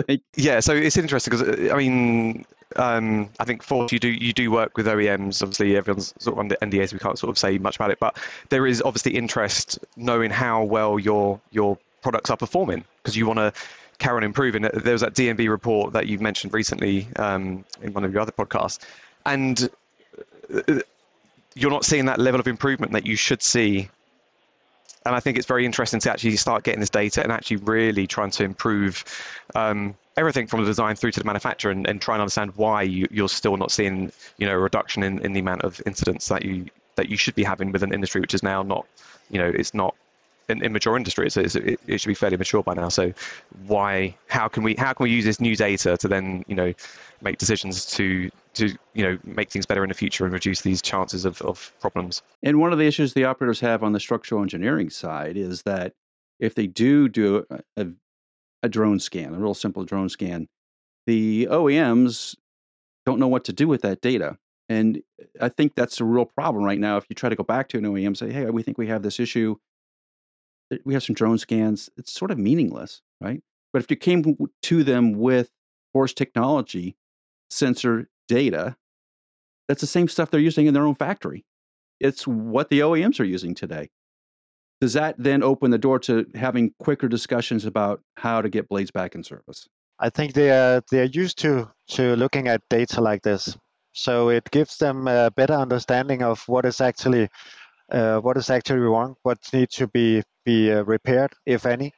think. 0.06 0.22
Yeah, 0.36 0.60
so 0.60 0.74
it's 0.74 0.96
interesting 0.96 1.30
because 1.30 1.48
uh, 1.48 1.72
I 1.72 1.76
mean, 1.76 2.44
um, 2.76 3.28
I 3.38 3.44
think 3.44 3.62
Force 3.62 3.92
you 3.92 3.98
do 3.98 4.08
you 4.08 4.32
do 4.32 4.50
work 4.50 4.76
with 4.76 4.86
OEMs. 4.86 5.42
Obviously, 5.42 5.76
everyone's 5.76 6.14
sort 6.18 6.34
of 6.34 6.40
under 6.40 6.56
NDAs. 6.56 6.90
So 6.90 6.96
we 6.96 7.00
can't 7.00 7.18
sort 7.18 7.30
of 7.30 7.38
say 7.38 7.58
much 7.58 7.76
about 7.76 7.90
it, 7.90 8.00
but 8.00 8.16
there 8.48 8.66
is 8.66 8.82
obviously 8.82 9.14
interest 9.14 9.78
knowing 9.96 10.30
how 10.30 10.64
well 10.64 10.98
your 10.98 11.40
your 11.50 11.78
products 12.00 12.30
are 12.30 12.36
performing 12.36 12.84
because 13.02 13.16
you 13.16 13.26
want 13.26 13.38
to 13.38 13.52
carry 14.02 14.16
on 14.16 14.24
improving. 14.24 14.62
There 14.62 14.92
was 14.92 15.02
that 15.02 15.14
DNV 15.14 15.48
report 15.48 15.92
that 15.92 16.08
you've 16.08 16.20
mentioned 16.20 16.52
recently 16.52 17.06
um, 17.16 17.64
in 17.82 17.92
one 17.92 18.04
of 18.04 18.12
your 18.12 18.20
other 18.20 18.32
podcasts, 18.32 18.80
and 19.24 19.70
uh, 20.52 20.80
you're 21.54 21.70
not 21.70 21.84
seeing 21.84 22.06
that 22.06 22.18
level 22.18 22.40
of 22.40 22.48
improvement 22.48 22.92
that 22.92 23.06
you 23.06 23.16
should 23.16 23.42
see. 23.42 23.88
And 25.06 25.14
I 25.14 25.20
think 25.20 25.36
it's 25.36 25.46
very 25.46 25.64
interesting 25.64 26.00
to 26.00 26.10
actually 26.10 26.36
start 26.36 26.64
getting 26.64 26.80
this 26.80 26.90
data 26.90 27.22
and 27.22 27.32
actually 27.32 27.56
really 27.58 28.06
trying 28.06 28.30
to 28.32 28.44
improve 28.44 29.04
um, 29.54 29.94
everything 30.16 30.46
from 30.46 30.60
the 30.60 30.66
design 30.66 30.94
through 30.96 31.12
to 31.12 31.20
the 31.20 31.26
manufacturer 31.26 31.72
and, 31.72 31.86
and 31.88 32.00
try 32.00 32.14
and 32.14 32.22
understand 32.22 32.52
why 32.56 32.82
you, 32.82 33.24
are 33.24 33.28
still 33.28 33.56
not 33.56 33.70
seeing 33.70 34.12
you 34.38 34.46
know 34.46 34.52
a 34.52 34.58
reduction 34.58 35.02
in, 35.02 35.18
in 35.24 35.32
the 35.32 35.40
amount 35.40 35.62
of 35.62 35.80
incidents 35.86 36.28
that 36.28 36.44
you 36.44 36.66
that 36.96 37.08
you 37.08 37.16
should 37.16 37.34
be 37.34 37.42
having 37.42 37.72
with 37.72 37.82
an 37.82 37.92
industry 37.92 38.20
which 38.20 38.34
is 38.34 38.42
now 38.42 38.62
not 38.62 38.86
you 39.30 39.38
know 39.38 39.48
it's 39.48 39.74
not 39.74 39.94
an 40.52 40.62
immature 40.62 40.96
industry. 40.96 41.26
It's, 41.26 41.36
it, 41.36 41.80
it 41.86 42.00
should 42.00 42.08
be 42.08 42.14
fairly 42.14 42.36
mature 42.36 42.62
by 42.62 42.74
now. 42.74 42.88
So 42.88 43.12
why, 43.66 44.14
how 44.28 44.48
can 44.48 44.62
we, 44.62 44.74
how 44.76 44.92
can 44.92 45.04
we 45.04 45.10
use 45.10 45.24
this 45.24 45.40
new 45.40 45.56
data 45.56 45.96
to 45.96 46.08
then, 46.08 46.44
you 46.46 46.54
know, 46.54 46.72
make 47.20 47.38
decisions 47.38 47.86
to, 47.86 48.30
to, 48.54 48.68
you 48.94 49.02
know, 49.02 49.18
make 49.24 49.50
things 49.50 49.66
better 49.66 49.82
in 49.82 49.88
the 49.88 49.94
future 49.94 50.24
and 50.24 50.32
reduce 50.32 50.60
these 50.60 50.80
chances 50.80 51.24
of, 51.24 51.42
of 51.42 51.72
problems? 51.80 52.22
And 52.42 52.60
one 52.60 52.72
of 52.72 52.78
the 52.78 52.86
issues 52.86 53.14
the 53.14 53.24
operators 53.24 53.60
have 53.60 53.82
on 53.82 53.92
the 53.92 54.00
structural 54.00 54.42
engineering 54.42 54.90
side 54.90 55.36
is 55.36 55.62
that 55.62 55.94
if 56.38 56.54
they 56.54 56.66
do 56.66 57.08
do 57.08 57.46
a, 57.76 57.86
a 58.62 58.68
drone 58.68 59.00
scan, 59.00 59.34
a 59.34 59.38
real 59.38 59.54
simple 59.54 59.84
drone 59.84 60.08
scan, 60.08 60.48
the 61.06 61.48
OEMs 61.50 62.36
don't 63.06 63.18
know 63.18 63.28
what 63.28 63.44
to 63.44 63.52
do 63.52 63.66
with 63.66 63.82
that 63.82 64.00
data. 64.00 64.38
And 64.68 65.02
I 65.40 65.48
think 65.48 65.74
that's 65.74 66.00
a 66.00 66.04
real 66.04 66.24
problem 66.24 66.64
right 66.64 66.78
now. 66.78 66.96
If 66.96 67.06
you 67.08 67.14
try 67.14 67.28
to 67.28 67.36
go 67.36 67.44
back 67.44 67.68
to 67.70 67.78
an 67.78 67.84
OEM 67.84 68.16
say, 68.16 68.32
hey, 68.32 68.48
we 68.50 68.62
think 68.62 68.78
we 68.78 68.86
have 68.86 69.02
this 69.02 69.20
issue, 69.20 69.56
we 70.84 70.94
have 70.94 71.02
some 71.02 71.14
drone 71.14 71.38
scans. 71.38 71.90
It's 71.96 72.12
sort 72.12 72.30
of 72.30 72.38
meaningless, 72.38 73.02
right? 73.20 73.40
But 73.72 73.82
if 73.82 73.90
you 73.90 73.96
came 73.96 74.36
to 74.62 74.84
them 74.84 75.14
with 75.18 75.50
force 75.92 76.12
technology, 76.12 76.96
sensor 77.50 78.08
data, 78.28 78.76
that's 79.68 79.80
the 79.80 79.86
same 79.86 80.08
stuff 80.08 80.30
they're 80.30 80.40
using 80.40 80.66
in 80.66 80.74
their 80.74 80.86
own 80.86 80.94
factory. 80.94 81.44
It's 82.00 82.26
what 82.26 82.68
the 82.68 82.80
OEMs 82.80 83.20
are 83.20 83.24
using 83.24 83.54
today. 83.54 83.90
Does 84.80 84.94
that 84.94 85.14
then 85.16 85.42
open 85.42 85.70
the 85.70 85.78
door 85.78 86.00
to 86.00 86.26
having 86.34 86.74
quicker 86.80 87.08
discussions 87.08 87.64
about 87.64 88.00
how 88.16 88.42
to 88.42 88.48
get 88.48 88.68
blades 88.68 88.90
back 88.90 89.14
in 89.14 89.22
service? 89.22 89.68
I 90.00 90.10
think 90.10 90.32
they 90.32 90.50
are 90.50 90.82
they 90.90 91.00
are 91.00 91.04
used 91.04 91.38
to 91.38 91.70
to 91.90 92.16
looking 92.16 92.48
at 92.48 92.62
data 92.68 93.00
like 93.00 93.22
this, 93.22 93.56
so 93.92 94.28
it 94.28 94.50
gives 94.50 94.78
them 94.78 95.06
a 95.06 95.30
better 95.30 95.54
understanding 95.54 96.22
of 96.22 96.42
what 96.48 96.66
is 96.66 96.80
actually 96.80 97.28
uh, 97.92 98.18
what 98.18 98.36
is 98.36 98.50
actually 98.50 98.80
wrong, 98.80 99.14
what 99.22 99.38
needs 99.52 99.76
to 99.76 99.86
be 99.86 100.22
be 100.44 100.72
uh, 100.72 100.82
repaired, 100.84 101.32
if 101.46 101.66
any. 101.66 101.92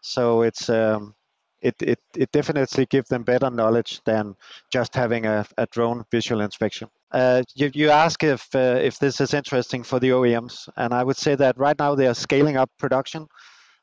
So 0.00 0.42
it's 0.42 0.68
um, 0.68 1.14
it, 1.60 1.74
it 1.80 1.98
it 2.16 2.30
definitely 2.32 2.86
gives 2.86 3.08
them 3.08 3.22
better 3.22 3.50
knowledge 3.50 4.00
than 4.04 4.36
just 4.70 4.94
having 4.94 5.26
a, 5.26 5.46
a 5.56 5.66
drone 5.66 6.04
visual 6.10 6.42
inspection. 6.42 6.88
Uh, 7.10 7.42
you, 7.54 7.70
you 7.74 7.90
ask 7.90 8.22
if 8.22 8.54
uh, 8.54 8.78
if 8.82 8.98
this 8.98 9.20
is 9.20 9.32
interesting 9.32 9.82
for 9.82 9.98
the 9.98 10.10
OEMs, 10.10 10.68
and 10.76 10.92
I 10.92 11.02
would 11.02 11.16
say 11.16 11.34
that 11.36 11.56
right 11.58 11.78
now 11.78 11.94
they 11.94 12.06
are 12.06 12.14
scaling 12.14 12.56
up 12.56 12.70
production 12.78 13.26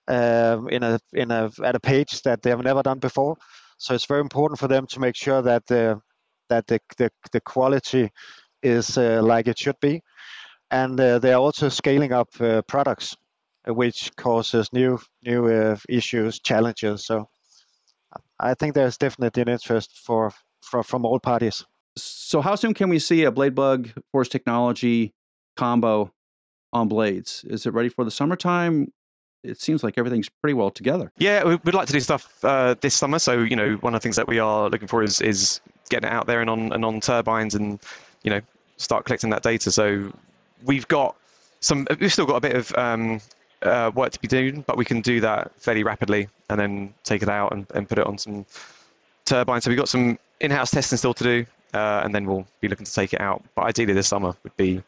um, 0.08 0.70
in 0.70 0.84
a 0.84 1.00
in 1.14 1.32
a 1.32 1.50
at 1.64 1.76
a 1.76 1.80
page 1.80 2.22
that 2.22 2.44
they 2.44 2.52
have 2.52 2.64
never 2.64 2.84
done 2.84 3.00
before. 3.00 3.36
So 3.78 3.96
it's 3.96 4.06
very 4.06 4.22
important 4.22 4.60
for 4.60 4.68
them 4.68 4.86
to 4.88 5.00
make 5.00 5.16
sure 5.16 5.42
that 5.42 5.66
the 5.66 6.00
that 6.50 6.68
the 6.68 6.80
the, 6.98 7.10
the 7.32 7.42
quality 7.42 8.12
is 8.62 8.96
uh, 8.96 9.22
like 9.24 9.48
it 9.48 9.58
should 9.58 9.80
be 9.80 10.04
and 10.72 11.00
uh, 11.00 11.20
they 11.20 11.34
are 11.34 11.42
also 11.42 11.68
scaling 11.68 12.14
up 12.14 12.30
products, 12.68 13.18
which 13.68 14.16
causes 14.16 14.72
new 14.74 15.00
new 15.24 15.78
issues, 15.88 16.40
challenges. 16.40 17.06
So 17.06 17.30
I 18.40 18.54
think 18.56 18.74
there's 18.74 18.98
definitely 18.98 19.42
an 19.44 19.50
interest 19.50 20.00
for, 20.04 20.32
for 20.62 20.84
from 20.84 21.06
all 21.06 21.20
parties. 21.20 21.64
So 21.96 22.42
how 22.42 22.56
soon 22.56 22.74
can 22.74 22.90
we 22.90 23.00
see 23.00 23.24
a 23.24 23.32
blade 23.32 23.56
bug 23.56 23.90
force 24.12 24.30
technology 24.30 25.14
combo 25.58 26.12
on 26.74 26.88
blades? 26.88 27.46
Is 27.48 27.66
it 27.66 27.74
ready 27.74 27.90
for 27.90 28.06
the 28.06 28.12
summertime? 28.12 28.92
It 29.44 29.60
seems 29.60 29.84
like 29.84 29.98
everything's 29.98 30.30
pretty 30.30 30.54
well 30.54 30.70
together. 30.70 31.12
Yeah, 31.18 31.44
we'd 31.44 31.74
like 31.74 31.88
to 31.88 31.94
do 31.94 32.00
stuff 32.00 32.44
uh, 32.46 32.76
this 32.80 32.94
summer. 32.94 33.20
So 33.20 33.40
you 33.40 33.56
know, 33.56 33.74
one 33.82 33.94
of 33.96 34.02
the 34.02 34.04
things 34.04 34.16
that 34.16 34.28
we 34.28 34.40
are 34.40 34.70
looking 34.70 34.88
for 34.88 35.04
is 35.04 35.20
is 35.22 35.62
getting 35.90 36.08
it 36.08 36.14
out 36.14 36.28
there 36.28 36.42
and 36.42 36.50
on 36.50 36.72
and 36.72 36.86
on 36.86 37.02
turbines 37.02 37.56
and 37.56 37.80
you 38.24 38.30
know 38.30 38.42
start 38.78 39.06
collecting 39.06 39.32
that 39.32 39.44
data. 39.44 39.72
So 39.72 40.12
we've 40.64 40.88
got 40.88 41.16
some. 41.60 41.88
We've 42.00 42.14
still 42.14 42.28
got 42.28 42.36
a 42.36 42.42
bit 42.42 42.56
of 42.56 42.74
um, 42.78 43.20
uh, 43.64 43.92
work 43.94 44.12
to 44.12 44.20
be 44.20 44.28
done, 44.28 44.64
but 44.68 44.78
we 44.78 44.86
can 44.86 45.02
do 45.02 45.20
that 45.22 45.52
fairly 45.60 45.84
rapidly 45.84 46.28
and 46.50 46.60
then 46.60 46.94
take 47.04 47.22
it 47.22 47.30
out 47.30 47.54
and, 47.54 47.66
and 47.74 47.88
put 47.88 47.98
it 47.98 48.06
on 48.06 48.18
some 48.18 48.46
turbines. 49.26 49.64
So 49.64 49.70
we've 49.70 49.78
got 49.78 49.90
some 49.90 50.18
in-house 50.40 50.72
testing 50.72 50.98
still 50.98 51.14
to 51.14 51.24
do, 51.24 51.46
uh, 51.74 52.02
and 52.04 52.14
then 52.14 52.26
we'll 52.26 52.48
be 52.60 52.68
looking 52.68 52.86
to 52.86 52.94
take 52.94 53.14
it 53.14 53.22
out. 53.22 53.44
But 53.56 53.64
ideally, 53.64 53.94
this 53.94 54.08
summer 54.08 54.36
would 54.44 54.56
be 54.58 54.82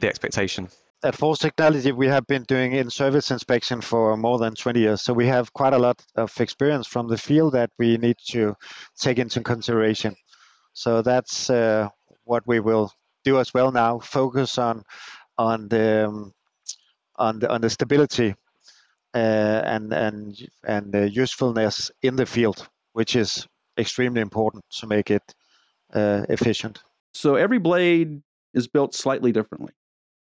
the 0.00 0.08
expectation. 0.08 0.68
At 1.02 1.14
Force 1.14 1.38
Technology, 1.38 1.92
we 1.92 2.06
have 2.08 2.26
been 2.26 2.44
doing 2.44 2.72
in-service 2.72 3.30
inspection 3.30 3.82
for 3.82 4.16
more 4.16 4.38
than 4.38 4.54
20 4.54 4.80
years, 4.80 5.02
so 5.02 5.12
we 5.12 5.26
have 5.26 5.52
quite 5.52 5.74
a 5.74 5.78
lot 5.78 6.02
of 6.16 6.32
experience 6.40 6.86
from 6.86 7.08
the 7.08 7.18
field 7.18 7.52
that 7.52 7.70
we 7.78 7.98
need 7.98 8.16
to 8.28 8.56
take 8.98 9.18
into 9.18 9.42
consideration. 9.42 10.16
So 10.72 11.02
that's 11.02 11.50
uh, 11.50 11.90
what 12.24 12.42
we 12.46 12.60
will 12.60 12.90
do 13.22 13.38
as 13.38 13.52
well 13.52 13.70
now. 13.70 13.98
Focus 13.98 14.56
on 14.58 14.82
on 15.36 15.68
the 15.68 16.06
um, 16.08 16.32
on 17.16 17.38
the 17.38 17.50
on 17.50 17.60
the 17.60 17.70
stability 17.70 18.34
uh, 19.14 19.62
and 19.64 19.92
and 19.92 20.48
and 20.66 20.92
the 20.92 21.10
usefulness 21.10 21.90
in 22.02 22.16
the 22.16 22.26
field, 22.26 22.68
which 22.92 23.16
is 23.16 23.46
extremely 23.78 24.20
important 24.20 24.64
to 24.70 24.86
make 24.86 25.10
it 25.10 25.34
uh, 25.92 26.24
efficient. 26.28 26.82
So 27.12 27.36
every 27.36 27.58
blade 27.58 28.22
is 28.54 28.66
built 28.68 28.94
slightly 28.94 29.32
differently, 29.32 29.72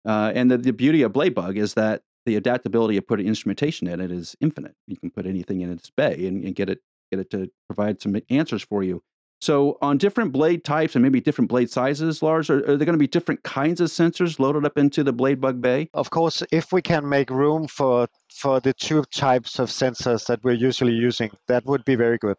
uh, 0.04 0.32
and 0.34 0.50
the, 0.50 0.58
the 0.58 0.72
beauty 0.72 1.02
of 1.02 1.12
Blade 1.12 1.34
Bug 1.34 1.56
is 1.56 1.74
that 1.74 2.02
the 2.26 2.36
adaptability 2.36 2.96
of 2.96 3.06
putting 3.06 3.26
instrumentation 3.26 3.86
in 3.86 4.00
it 4.00 4.10
is 4.10 4.34
infinite. 4.40 4.74
You 4.86 4.96
can 4.96 5.10
put 5.10 5.26
anything 5.26 5.60
in 5.60 5.70
its 5.70 5.90
bay 5.90 6.26
and, 6.26 6.44
and 6.44 6.54
get 6.54 6.68
it 6.68 6.80
get 7.10 7.20
it 7.20 7.30
to 7.30 7.50
provide 7.68 8.00
some 8.00 8.16
answers 8.30 8.62
for 8.62 8.82
you. 8.82 9.02
So 9.44 9.76
on 9.82 9.98
different 9.98 10.32
blade 10.32 10.64
types 10.64 10.94
and 10.94 11.02
maybe 11.02 11.20
different 11.20 11.50
blade 11.50 11.70
sizes, 11.70 12.22
Lars, 12.22 12.48
are, 12.50 12.60
are 12.68 12.76
there 12.76 12.86
going 12.86 12.98
to 13.00 13.06
be 13.08 13.16
different 13.16 13.42
kinds 13.42 13.80
of 13.80 13.88
sensors 13.90 14.38
loaded 14.38 14.64
up 14.64 14.78
into 14.78 15.04
the 15.04 15.12
blade 15.12 15.40
bug 15.40 15.60
bay? 15.60 15.80
Of 15.92 16.10
course, 16.10 16.42
if 16.50 16.72
we 16.72 16.82
can 16.82 17.08
make 17.08 17.30
room 17.30 17.68
for 17.68 18.08
for 18.40 18.60
the 18.60 18.72
two 18.72 19.04
types 19.24 19.58
of 19.58 19.68
sensors 19.70 20.26
that 20.26 20.40
we're 20.44 20.60
usually 20.68 20.94
using, 21.08 21.30
that 21.48 21.64
would 21.66 21.84
be 21.84 21.96
very 21.96 22.18
good. 22.18 22.38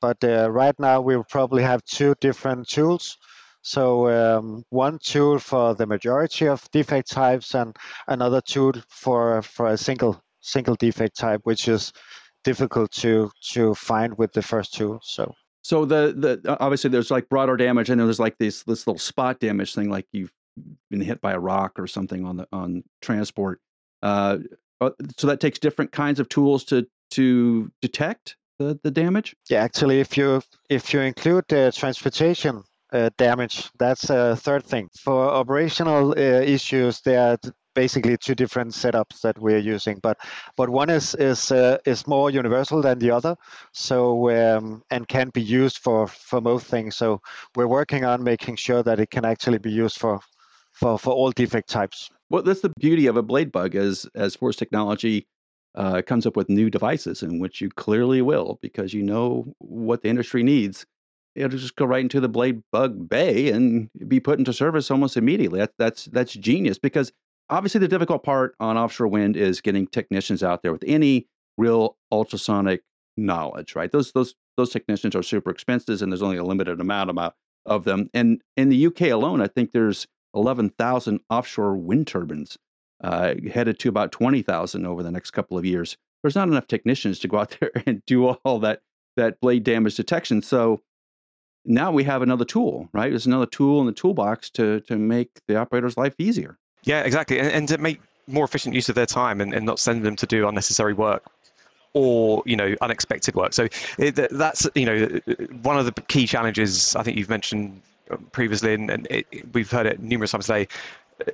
But 0.00 0.18
uh, 0.24 0.50
right 0.50 0.78
now 0.78 1.00
we 1.00 1.16
will 1.16 1.30
probably 1.36 1.62
have 1.62 1.84
two 1.84 2.14
different 2.20 2.68
tools 2.68 3.16
So 3.62 4.08
um, 4.08 4.64
one 4.70 4.98
tool 4.98 5.38
for 5.38 5.74
the 5.74 5.86
majority 5.86 6.46
of 6.48 6.70
defect 6.72 7.10
types, 7.10 7.54
and 7.54 7.76
another 8.08 8.40
tool 8.40 8.72
for 8.88 9.42
for 9.42 9.66
a 9.66 9.76
single 9.76 10.22
single 10.40 10.76
defect 10.76 11.16
type, 11.18 11.42
which 11.44 11.68
is 11.68 11.92
difficult 12.44 12.90
to 12.92 13.30
to 13.52 13.74
find 13.74 14.16
with 14.18 14.32
the 14.32 14.42
first 14.42 14.74
tool. 14.74 15.00
So 15.02 15.34
so 15.62 15.84
the 15.84 16.40
the 16.42 16.56
obviously 16.60 16.90
there's 16.90 17.10
like 17.10 17.28
broader 17.28 17.56
damage, 17.56 17.90
and 17.90 18.00
then 18.00 18.06
there's 18.06 18.20
like 18.20 18.38
this 18.38 18.62
this 18.64 18.86
little 18.86 18.98
spot 18.98 19.40
damage 19.40 19.74
thing, 19.74 19.90
like 19.90 20.06
you've 20.12 20.32
been 20.90 21.00
hit 21.00 21.20
by 21.20 21.32
a 21.32 21.38
rock 21.38 21.78
or 21.78 21.86
something 21.86 22.24
on 22.24 22.36
the 22.36 22.48
on 22.52 22.82
transport. 23.02 23.60
Uh, 24.02 24.38
uh 24.80 24.90
so 25.16 25.26
that 25.26 25.40
takes 25.40 25.58
different 25.58 25.92
kinds 25.92 26.20
of 26.20 26.28
tools 26.28 26.64
to 26.64 26.86
to 27.10 27.70
detect 27.82 28.36
the, 28.58 28.78
the 28.82 28.90
damage. 28.90 29.34
Yeah, 29.48 29.62
actually, 29.62 30.00
if 30.00 30.16
you 30.16 30.42
if 30.68 30.94
you 30.94 31.00
include 31.00 31.44
the 31.48 31.72
transportation 31.74 32.62
uh, 32.92 33.10
damage, 33.18 33.70
that's 33.78 34.08
a 34.10 34.36
third 34.36 34.64
thing. 34.64 34.88
For 34.98 35.28
operational 35.30 36.12
uh, 36.12 36.42
issues, 36.42 37.00
there 37.02 37.32
are 37.32 37.38
basically 37.82 38.16
two 38.16 38.34
different 38.34 38.70
setups 38.82 39.16
that 39.24 39.36
we're 39.44 39.64
using 39.76 39.96
but 40.02 40.16
but 40.56 40.68
one 40.70 40.90
is 40.90 41.14
is 41.14 41.50
uh, 41.52 41.78
is 41.84 42.06
more 42.06 42.30
universal 42.30 42.82
than 42.82 42.98
the 42.98 43.10
other. 43.10 43.36
So 43.72 44.30
um, 44.30 44.82
and 44.90 45.06
can 45.08 45.30
be 45.30 45.42
used 45.42 45.78
for 45.78 46.06
for 46.06 46.40
most 46.40 46.66
things. 46.66 46.96
So 46.96 47.20
we're 47.56 47.68
working 47.68 48.04
on 48.04 48.22
making 48.22 48.56
sure 48.56 48.82
that 48.82 49.00
it 49.00 49.10
can 49.10 49.24
actually 49.24 49.58
be 49.58 49.70
used 49.70 49.98
for 49.98 50.20
for 50.72 50.98
for 50.98 51.12
all 51.12 51.30
defect 51.30 51.68
types. 51.68 52.10
Well 52.30 52.42
that's 52.42 52.60
the 52.60 52.72
beauty 52.78 53.06
of 53.06 53.16
a 53.16 53.22
blade 53.22 53.52
bug 53.52 53.74
as 53.74 54.06
as 54.14 54.36
force 54.36 54.56
technology 54.56 55.26
uh, 55.74 56.02
comes 56.02 56.26
up 56.26 56.36
with 56.36 56.48
new 56.48 56.68
devices 56.70 57.22
in 57.22 57.38
which 57.38 57.60
you 57.60 57.68
clearly 57.70 58.22
will 58.22 58.58
because 58.60 58.92
you 58.92 59.02
know 59.02 59.54
what 59.58 60.02
the 60.02 60.08
industry 60.08 60.42
needs. 60.42 60.84
It'll 61.36 61.58
just 61.58 61.76
go 61.76 61.84
right 61.84 62.02
into 62.02 62.20
the 62.20 62.28
blade 62.28 62.60
bug 62.72 63.08
bay 63.08 63.52
and 63.52 63.88
be 64.08 64.18
put 64.18 64.38
into 64.40 64.52
service 64.52 64.90
almost 64.90 65.16
immediately. 65.16 65.60
That, 65.60 65.72
that's 65.78 66.06
that's 66.06 66.34
genius 66.34 66.78
because 66.78 67.12
obviously 67.50 67.80
the 67.80 67.88
difficult 67.88 68.22
part 68.22 68.54
on 68.60 68.78
offshore 68.78 69.08
wind 69.08 69.36
is 69.36 69.60
getting 69.60 69.86
technicians 69.86 70.42
out 70.42 70.62
there 70.62 70.72
with 70.72 70.84
any 70.86 71.26
real 71.58 71.96
ultrasonic 72.10 72.82
knowledge, 73.16 73.74
right? 73.76 73.92
Those 73.92 74.12
those 74.12 74.34
those 74.56 74.70
technicians 74.70 75.14
are 75.14 75.22
super 75.22 75.50
expensive, 75.50 76.02
and 76.02 76.12
there's 76.12 76.22
only 76.22 76.36
a 76.36 76.44
limited 76.44 76.80
amount 76.80 77.10
of 77.66 77.84
them. 77.84 78.08
And 78.14 78.42
in 78.56 78.68
the 78.68 78.86
UK 78.86 79.02
alone, 79.02 79.40
I 79.40 79.46
think 79.46 79.72
there's 79.72 80.06
11,000 80.34 81.20
offshore 81.28 81.76
wind 81.76 82.06
turbines, 82.06 82.56
uh, 83.02 83.34
headed 83.50 83.78
to 83.80 83.88
about 83.88 84.12
20,000 84.12 84.86
over 84.86 85.02
the 85.02 85.10
next 85.10 85.32
couple 85.32 85.58
of 85.58 85.64
years. 85.64 85.96
There's 86.22 86.36
not 86.36 86.48
enough 86.48 86.66
technicians 86.66 87.18
to 87.20 87.28
go 87.28 87.38
out 87.38 87.56
there 87.60 87.70
and 87.86 88.02
do 88.06 88.26
all 88.28 88.58
that 88.60 88.80
that 89.16 89.40
blade 89.40 89.64
damage 89.64 89.96
detection. 89.96 90.40
So 90.40 90.80
now 91.64 91.90
we 91.90 92.04
have 92.04 92.22
another 92.22 92.44
tool, 92.44 92.88
right? 92.92 93.10
There's 93.10 93.26
another 93.26 93.46
tool 93.46 93.80
in 93.80 93.86
the 93.86 93.92
toolbox 93.92 94.50
to 94.50 94.80
to 94.80 94.96
make 94.96 95.30
the 95.48 95.56
operator's 95.56 95.96
life 95.96 96.14
easier. 96.18 96.58
Yeah, 96.84 97.02
exactly, 97.02 97.38
and, 97.38 97.50
and 97.50 97.68
to 97.68 97.78
make 97.78 98.00
more 98.26 98.44
efficient 98.44 98.74
use 98.74 98.88
of 98.88 98.94
their 98.94 99.06
time 99.06 99.40
and, 99.40 99.52
and 99.52 99.66
not 99.66 99.78
send 99.78 100.04
them 100.04 100.16
to 100.16 100.26
do 100.26 100.46
unnecessary 100.46 100.94
work 100.94 101.24
or 101.92 102.42
you 102.46 102.56
know 102.56 102.74
unexpected 102.80 103.34
work. 103.34 103.52
So 103.52 103.68
it, 103.98 104.12
that's 104.30 104.68
you 104.74 104.86
know 104.86 105.20
one 105.62 105.78
of 105.78 105.86
the 105.86 105.92
key 106.02 106.26
challenges 106.26 106.94
I 106.96 107.02
think 107.02 107.16
you've 107.16 107.28
mentioned 107.28 107.80
um, 108.10 108.26
previously, 108.32 108.74
and, 108.74 108.90
and 108.90 109.06
it, 109.10 109.26
we've 109.52 109.70
heard 109.70 109.86
it 109.86 110.00
numerous 110.00 110.30
times 110.30 110.46
today. 110.46 110.68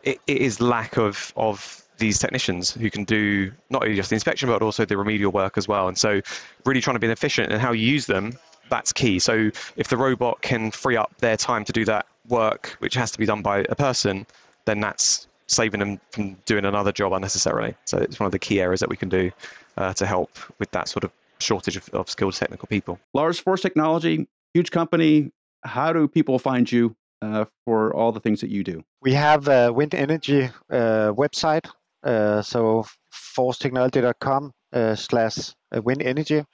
It, 0.03 0.21
it 0.27 0.39
is 0.39 0.61
lack 0.61 0.97
of 0.97 1.33
of 1.37 1.83
these 1.99 2.19
technicians 2.19 2.73
who 2.73 2.91
can 2.91 3.05
do 3.05 3.51
not 3.71 3.83
only 3.83 3.97
just 3.97 4.11
the 4.11 4.17
inspection 4.17 4.51
but 4.51 4.61
also 4.61 4.85
the 4.85 4.97
remedial 4.97 5.33
work 5.33 5.57
as 5.57 5.67
well. 5.67 5.89
And 5.89 5.97
so, 5.97 6.21
really 6.65 6.81
trying 6.81 6.97
to 6.97 7.01
be 7.01 7.07
efficient 7.07 7.53
and 7.53 7.61
how 7.61 7.73
you 7.73 7.87
use 7.87 8.07
them 8.07 8.37
that's 8.69 8.93
key. 8.93 9.19
So 9.19 9.51
if 9.77 9.89
the 9.89 9.97
robot 9.97 10.43
can 10.43 10.71
free 10.71 10.97
up 10.97 11.17
their 11.19 11.37
time 11.37 11.65
to 11.65 11.73
do 11.73 11.85
that 11.85 12.07
work, 12.29 12.77
which 12.81 12.95
has 12.95 13.11
to 13.13 13.19
be 13.19 13.27
done 13.27 13.43
by 13.43 13.65
a 13.69 13.75
person, 13.75 14.27
then 14.65 14.81
that's 14.81 15.27
saving 15.49 15.81
them 15.81 16.01
from 16.11 16.35
doing 16.45 16.65
another 16.65 16.93
job 16.93 17.13
unnecessarily. 17.13 17.75
So 17.85 17.99
it's 17.99 18.19
one 18.19 18.27
of 18.27 18.33
the 18.33 18.39
key 18.39 18.61
areas 18.61 18.81
that 18.81 18.89
we 18.89 18.97
can 18.97 19.09
do 19.09 19.31
uh, 19.77 19.93
to 19.95 20.07
help 20.07 20.39
with 20.59 20.71
that 20.73 20.89
sort 20.89 21.05
of 21.05 21.13
shortage 21.39 21.77
of, 21.77 21.89
of 21.91 22.11
skilled 22.11 22.35
technical 22.35 22.67
people. 22.67 22.99
Lars 23.15 23.39
Force 23.39 23.63
Technology, 23.63 24.27
huge 24.55 24.71
company. 24.71 25.31
How 25.65 25.93
do 25.93 26.09
people 26.09 26.39
find 26.39 26.71
you 26.71 26.97
uh, 27.23 27.45
for 27.65 27.95
all 27.95 28.13
the 28.13 28.21
things 28.21 28.41
that 28.41 28.51
you 28.51 28.65
do? 28.65 28.83
We 29.03 29.13
have 29.15 29.49
a 29.49 29.73
wind 29.73 29.95
energy 29.95 30.51
uh, 30.71 31.13
website, 31.13 31.69
uh, 32.03 32.43
so 32.43 32.87
forcetechnology.com 33.13 34.53
uh, 34.73 34.95
slash 34.95 35.53
uh, 35.75 35.83
wind 35.83 36.03
energy, 36.03 36.45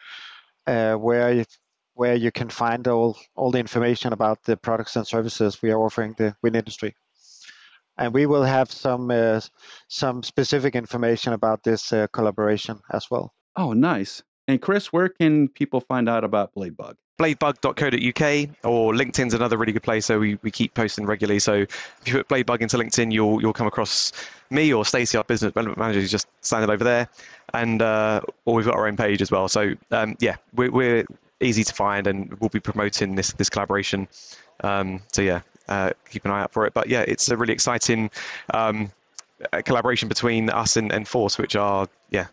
where 0.66 1.32
you, 1.32 1.44
where 1.94 2.14
you 2.14 2.30
can 2.32 2.48
find 2.48 2.88
all 2.88 3.18
all 3.36 3.50
the 3.50 3.58
information 3.58 4.12
about 4.12 4.42
the 4.44 4.56
products 4.56 4.96
and 4.96 5.06
services 5.06 5.60
we 5.62 5.70
are 5.70 5.80
offering 5.80 6.14
the 6.18 6.34
wind 6.42 6.56
industry 6.56 6.94
and 7.98 8.12
we 8.12 8.26
will 8.26 8.44
have 8.44 8.70
some 8.70 9.10
uh, 9.10 9.40
some 9.88 10.22
specific 10.22 10.74
information 10.74 11.32
about 11.32 11.62
this 11.62 11.92
uh, 11.92 12.06
collaboration 12.12 12.80
as 12.92 13.10
well. 13.10 13.32
Oh, 13.56 13.72
nice. 13.72 14.22
And 14.48 14.60
Chris, 14.60 14.92
where 14.92 15.08
can 15.08 15.48
people 15.48 15.80
find 15.80 16.08
out 16.08 16.24
about 16.24 16.54
Bladebug? 16.54 16.94
Bladebug.co.uk 17.18 18.64
or 18.64 18.92
LinkedIn's 18.92 19.34
another 19.34 19.56
really 19.56 19.72
good 19.72 19.82
place. 19.82 20.06
So 20.06 20.18
we, 20.18 20.38
we 20.42 20.50
keep 20.50 20.74
posting 20.74 21.06
regularly. 21.06 21.38
So 21.38 21.54
if 21.54 22.02
you 22.06 22.14
put 22.14 22.28
Bladebug 22.28 22.60
into 22.60 22.76
LinkedIn, 22.76 23.12
you'll 23.12 23.40
you'll 23.40 23.52
come 23.52 23.66
across 23.66 24.12
me 24.50 24.72
or 24.72 24.84
Stacey, 24.84 25.16
our 25.16 25.24
business 25.24 25.50
development 25.50 25.78
manager, 25.78 26.00
who's 26.00 26.10
just 26.10 26.26
standing 26.40 26.70
over 26.70 26.82
there, 26.82 27.08
and 27.54 27.82
uh, 27.82 28.20
or 28.44 28.54
we've 28.54 28.66
got 28.66 28.74
our 28.74 28.88
own 28.88 28.96
page 28.96 29.22
as 29.22 29.30
well. 29.30 29.48
So 29.48 29.74
um, 29.90 30.16
yeah, 30.20 30.36
we're, 30.54 30.70
we're 30.70 31.04
easy 31.40 31.62
to 31.64 31.74
find, 31.74 32.06
and 32.06 32.32
we'll 32.40 32.48
be 32.50 32.60
promoting 32.60 33.14
this 33.14 33.32
this 33.34 33.48
collaboration. 33.48 34.08
Um, 34.64 35.02
so 35.12 35.22
yeah, 35.22 35.42
keep 36.10 36.24
an 36.24 36.30
eye 36.30 36.42
out 36.42 36.52
for 36.52 36.66
it. 36.66 36.74
But 36.74 36.88
yeah, 36.88 37.02
it's 37.02 37.28
a 37.28 37.36
really 37.36 37.52
exciting 37.52 38.10
um, 38.52 38.90
collaboration 39.64 40.08
between 40.08 40.50
us 40.50 40.76
and, 40.76 40.92
and 40.92 41.06
Force, 41.06 41.38
which 41.38 41.56
are 41.56 41.88
yeah, 42.10 42.26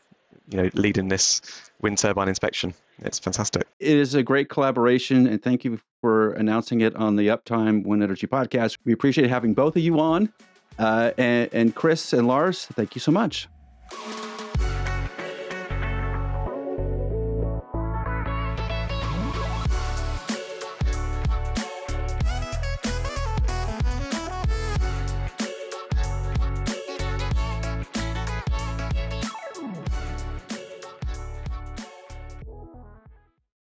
you 0.50 0.62
know, 0.62 0.70
leading 0.74 1.10
this 1.10 1.42
wind 1.82 1.98
turbine 1.98 2.28
inspection. 2.28 2.74
It's 3.02 3.20
fantastic. 3.20 3.66
It 3.80 3.96
is 3.96 4.16
a 4.16 4.24
great 4.24 4.50
collaboration, 4.50 5.28
and 5.28 5.42
thank 5.42 5.64
you 5.64 5.80
for 6.02 6.34
announcing 6.34 6.82
it 6.82 6.96
on 6.96 7.16
the 7.16 7.28
Uptime 7.28 7.86
Wind 7.86 8.04
Energy 8.04 8.28
podcast. 8.28 8.78
We 8.84 8.94
appreciate 8.94 9.30
having 9.30 9.54
both 9.54 9.76
of 9.76 9.82
you 9.82 10.00
on. 10.00 10.32
Uh, 10.78 11.12
and, 11.18 11.50
and 11.52 11.76
Chris 11.76 12.14
and 12.14 12.28
Lars, 12.28 12.66
thank 12.68 12.96
you 12.96 13.02
so 13.02 13.12
much. 13.12 13.48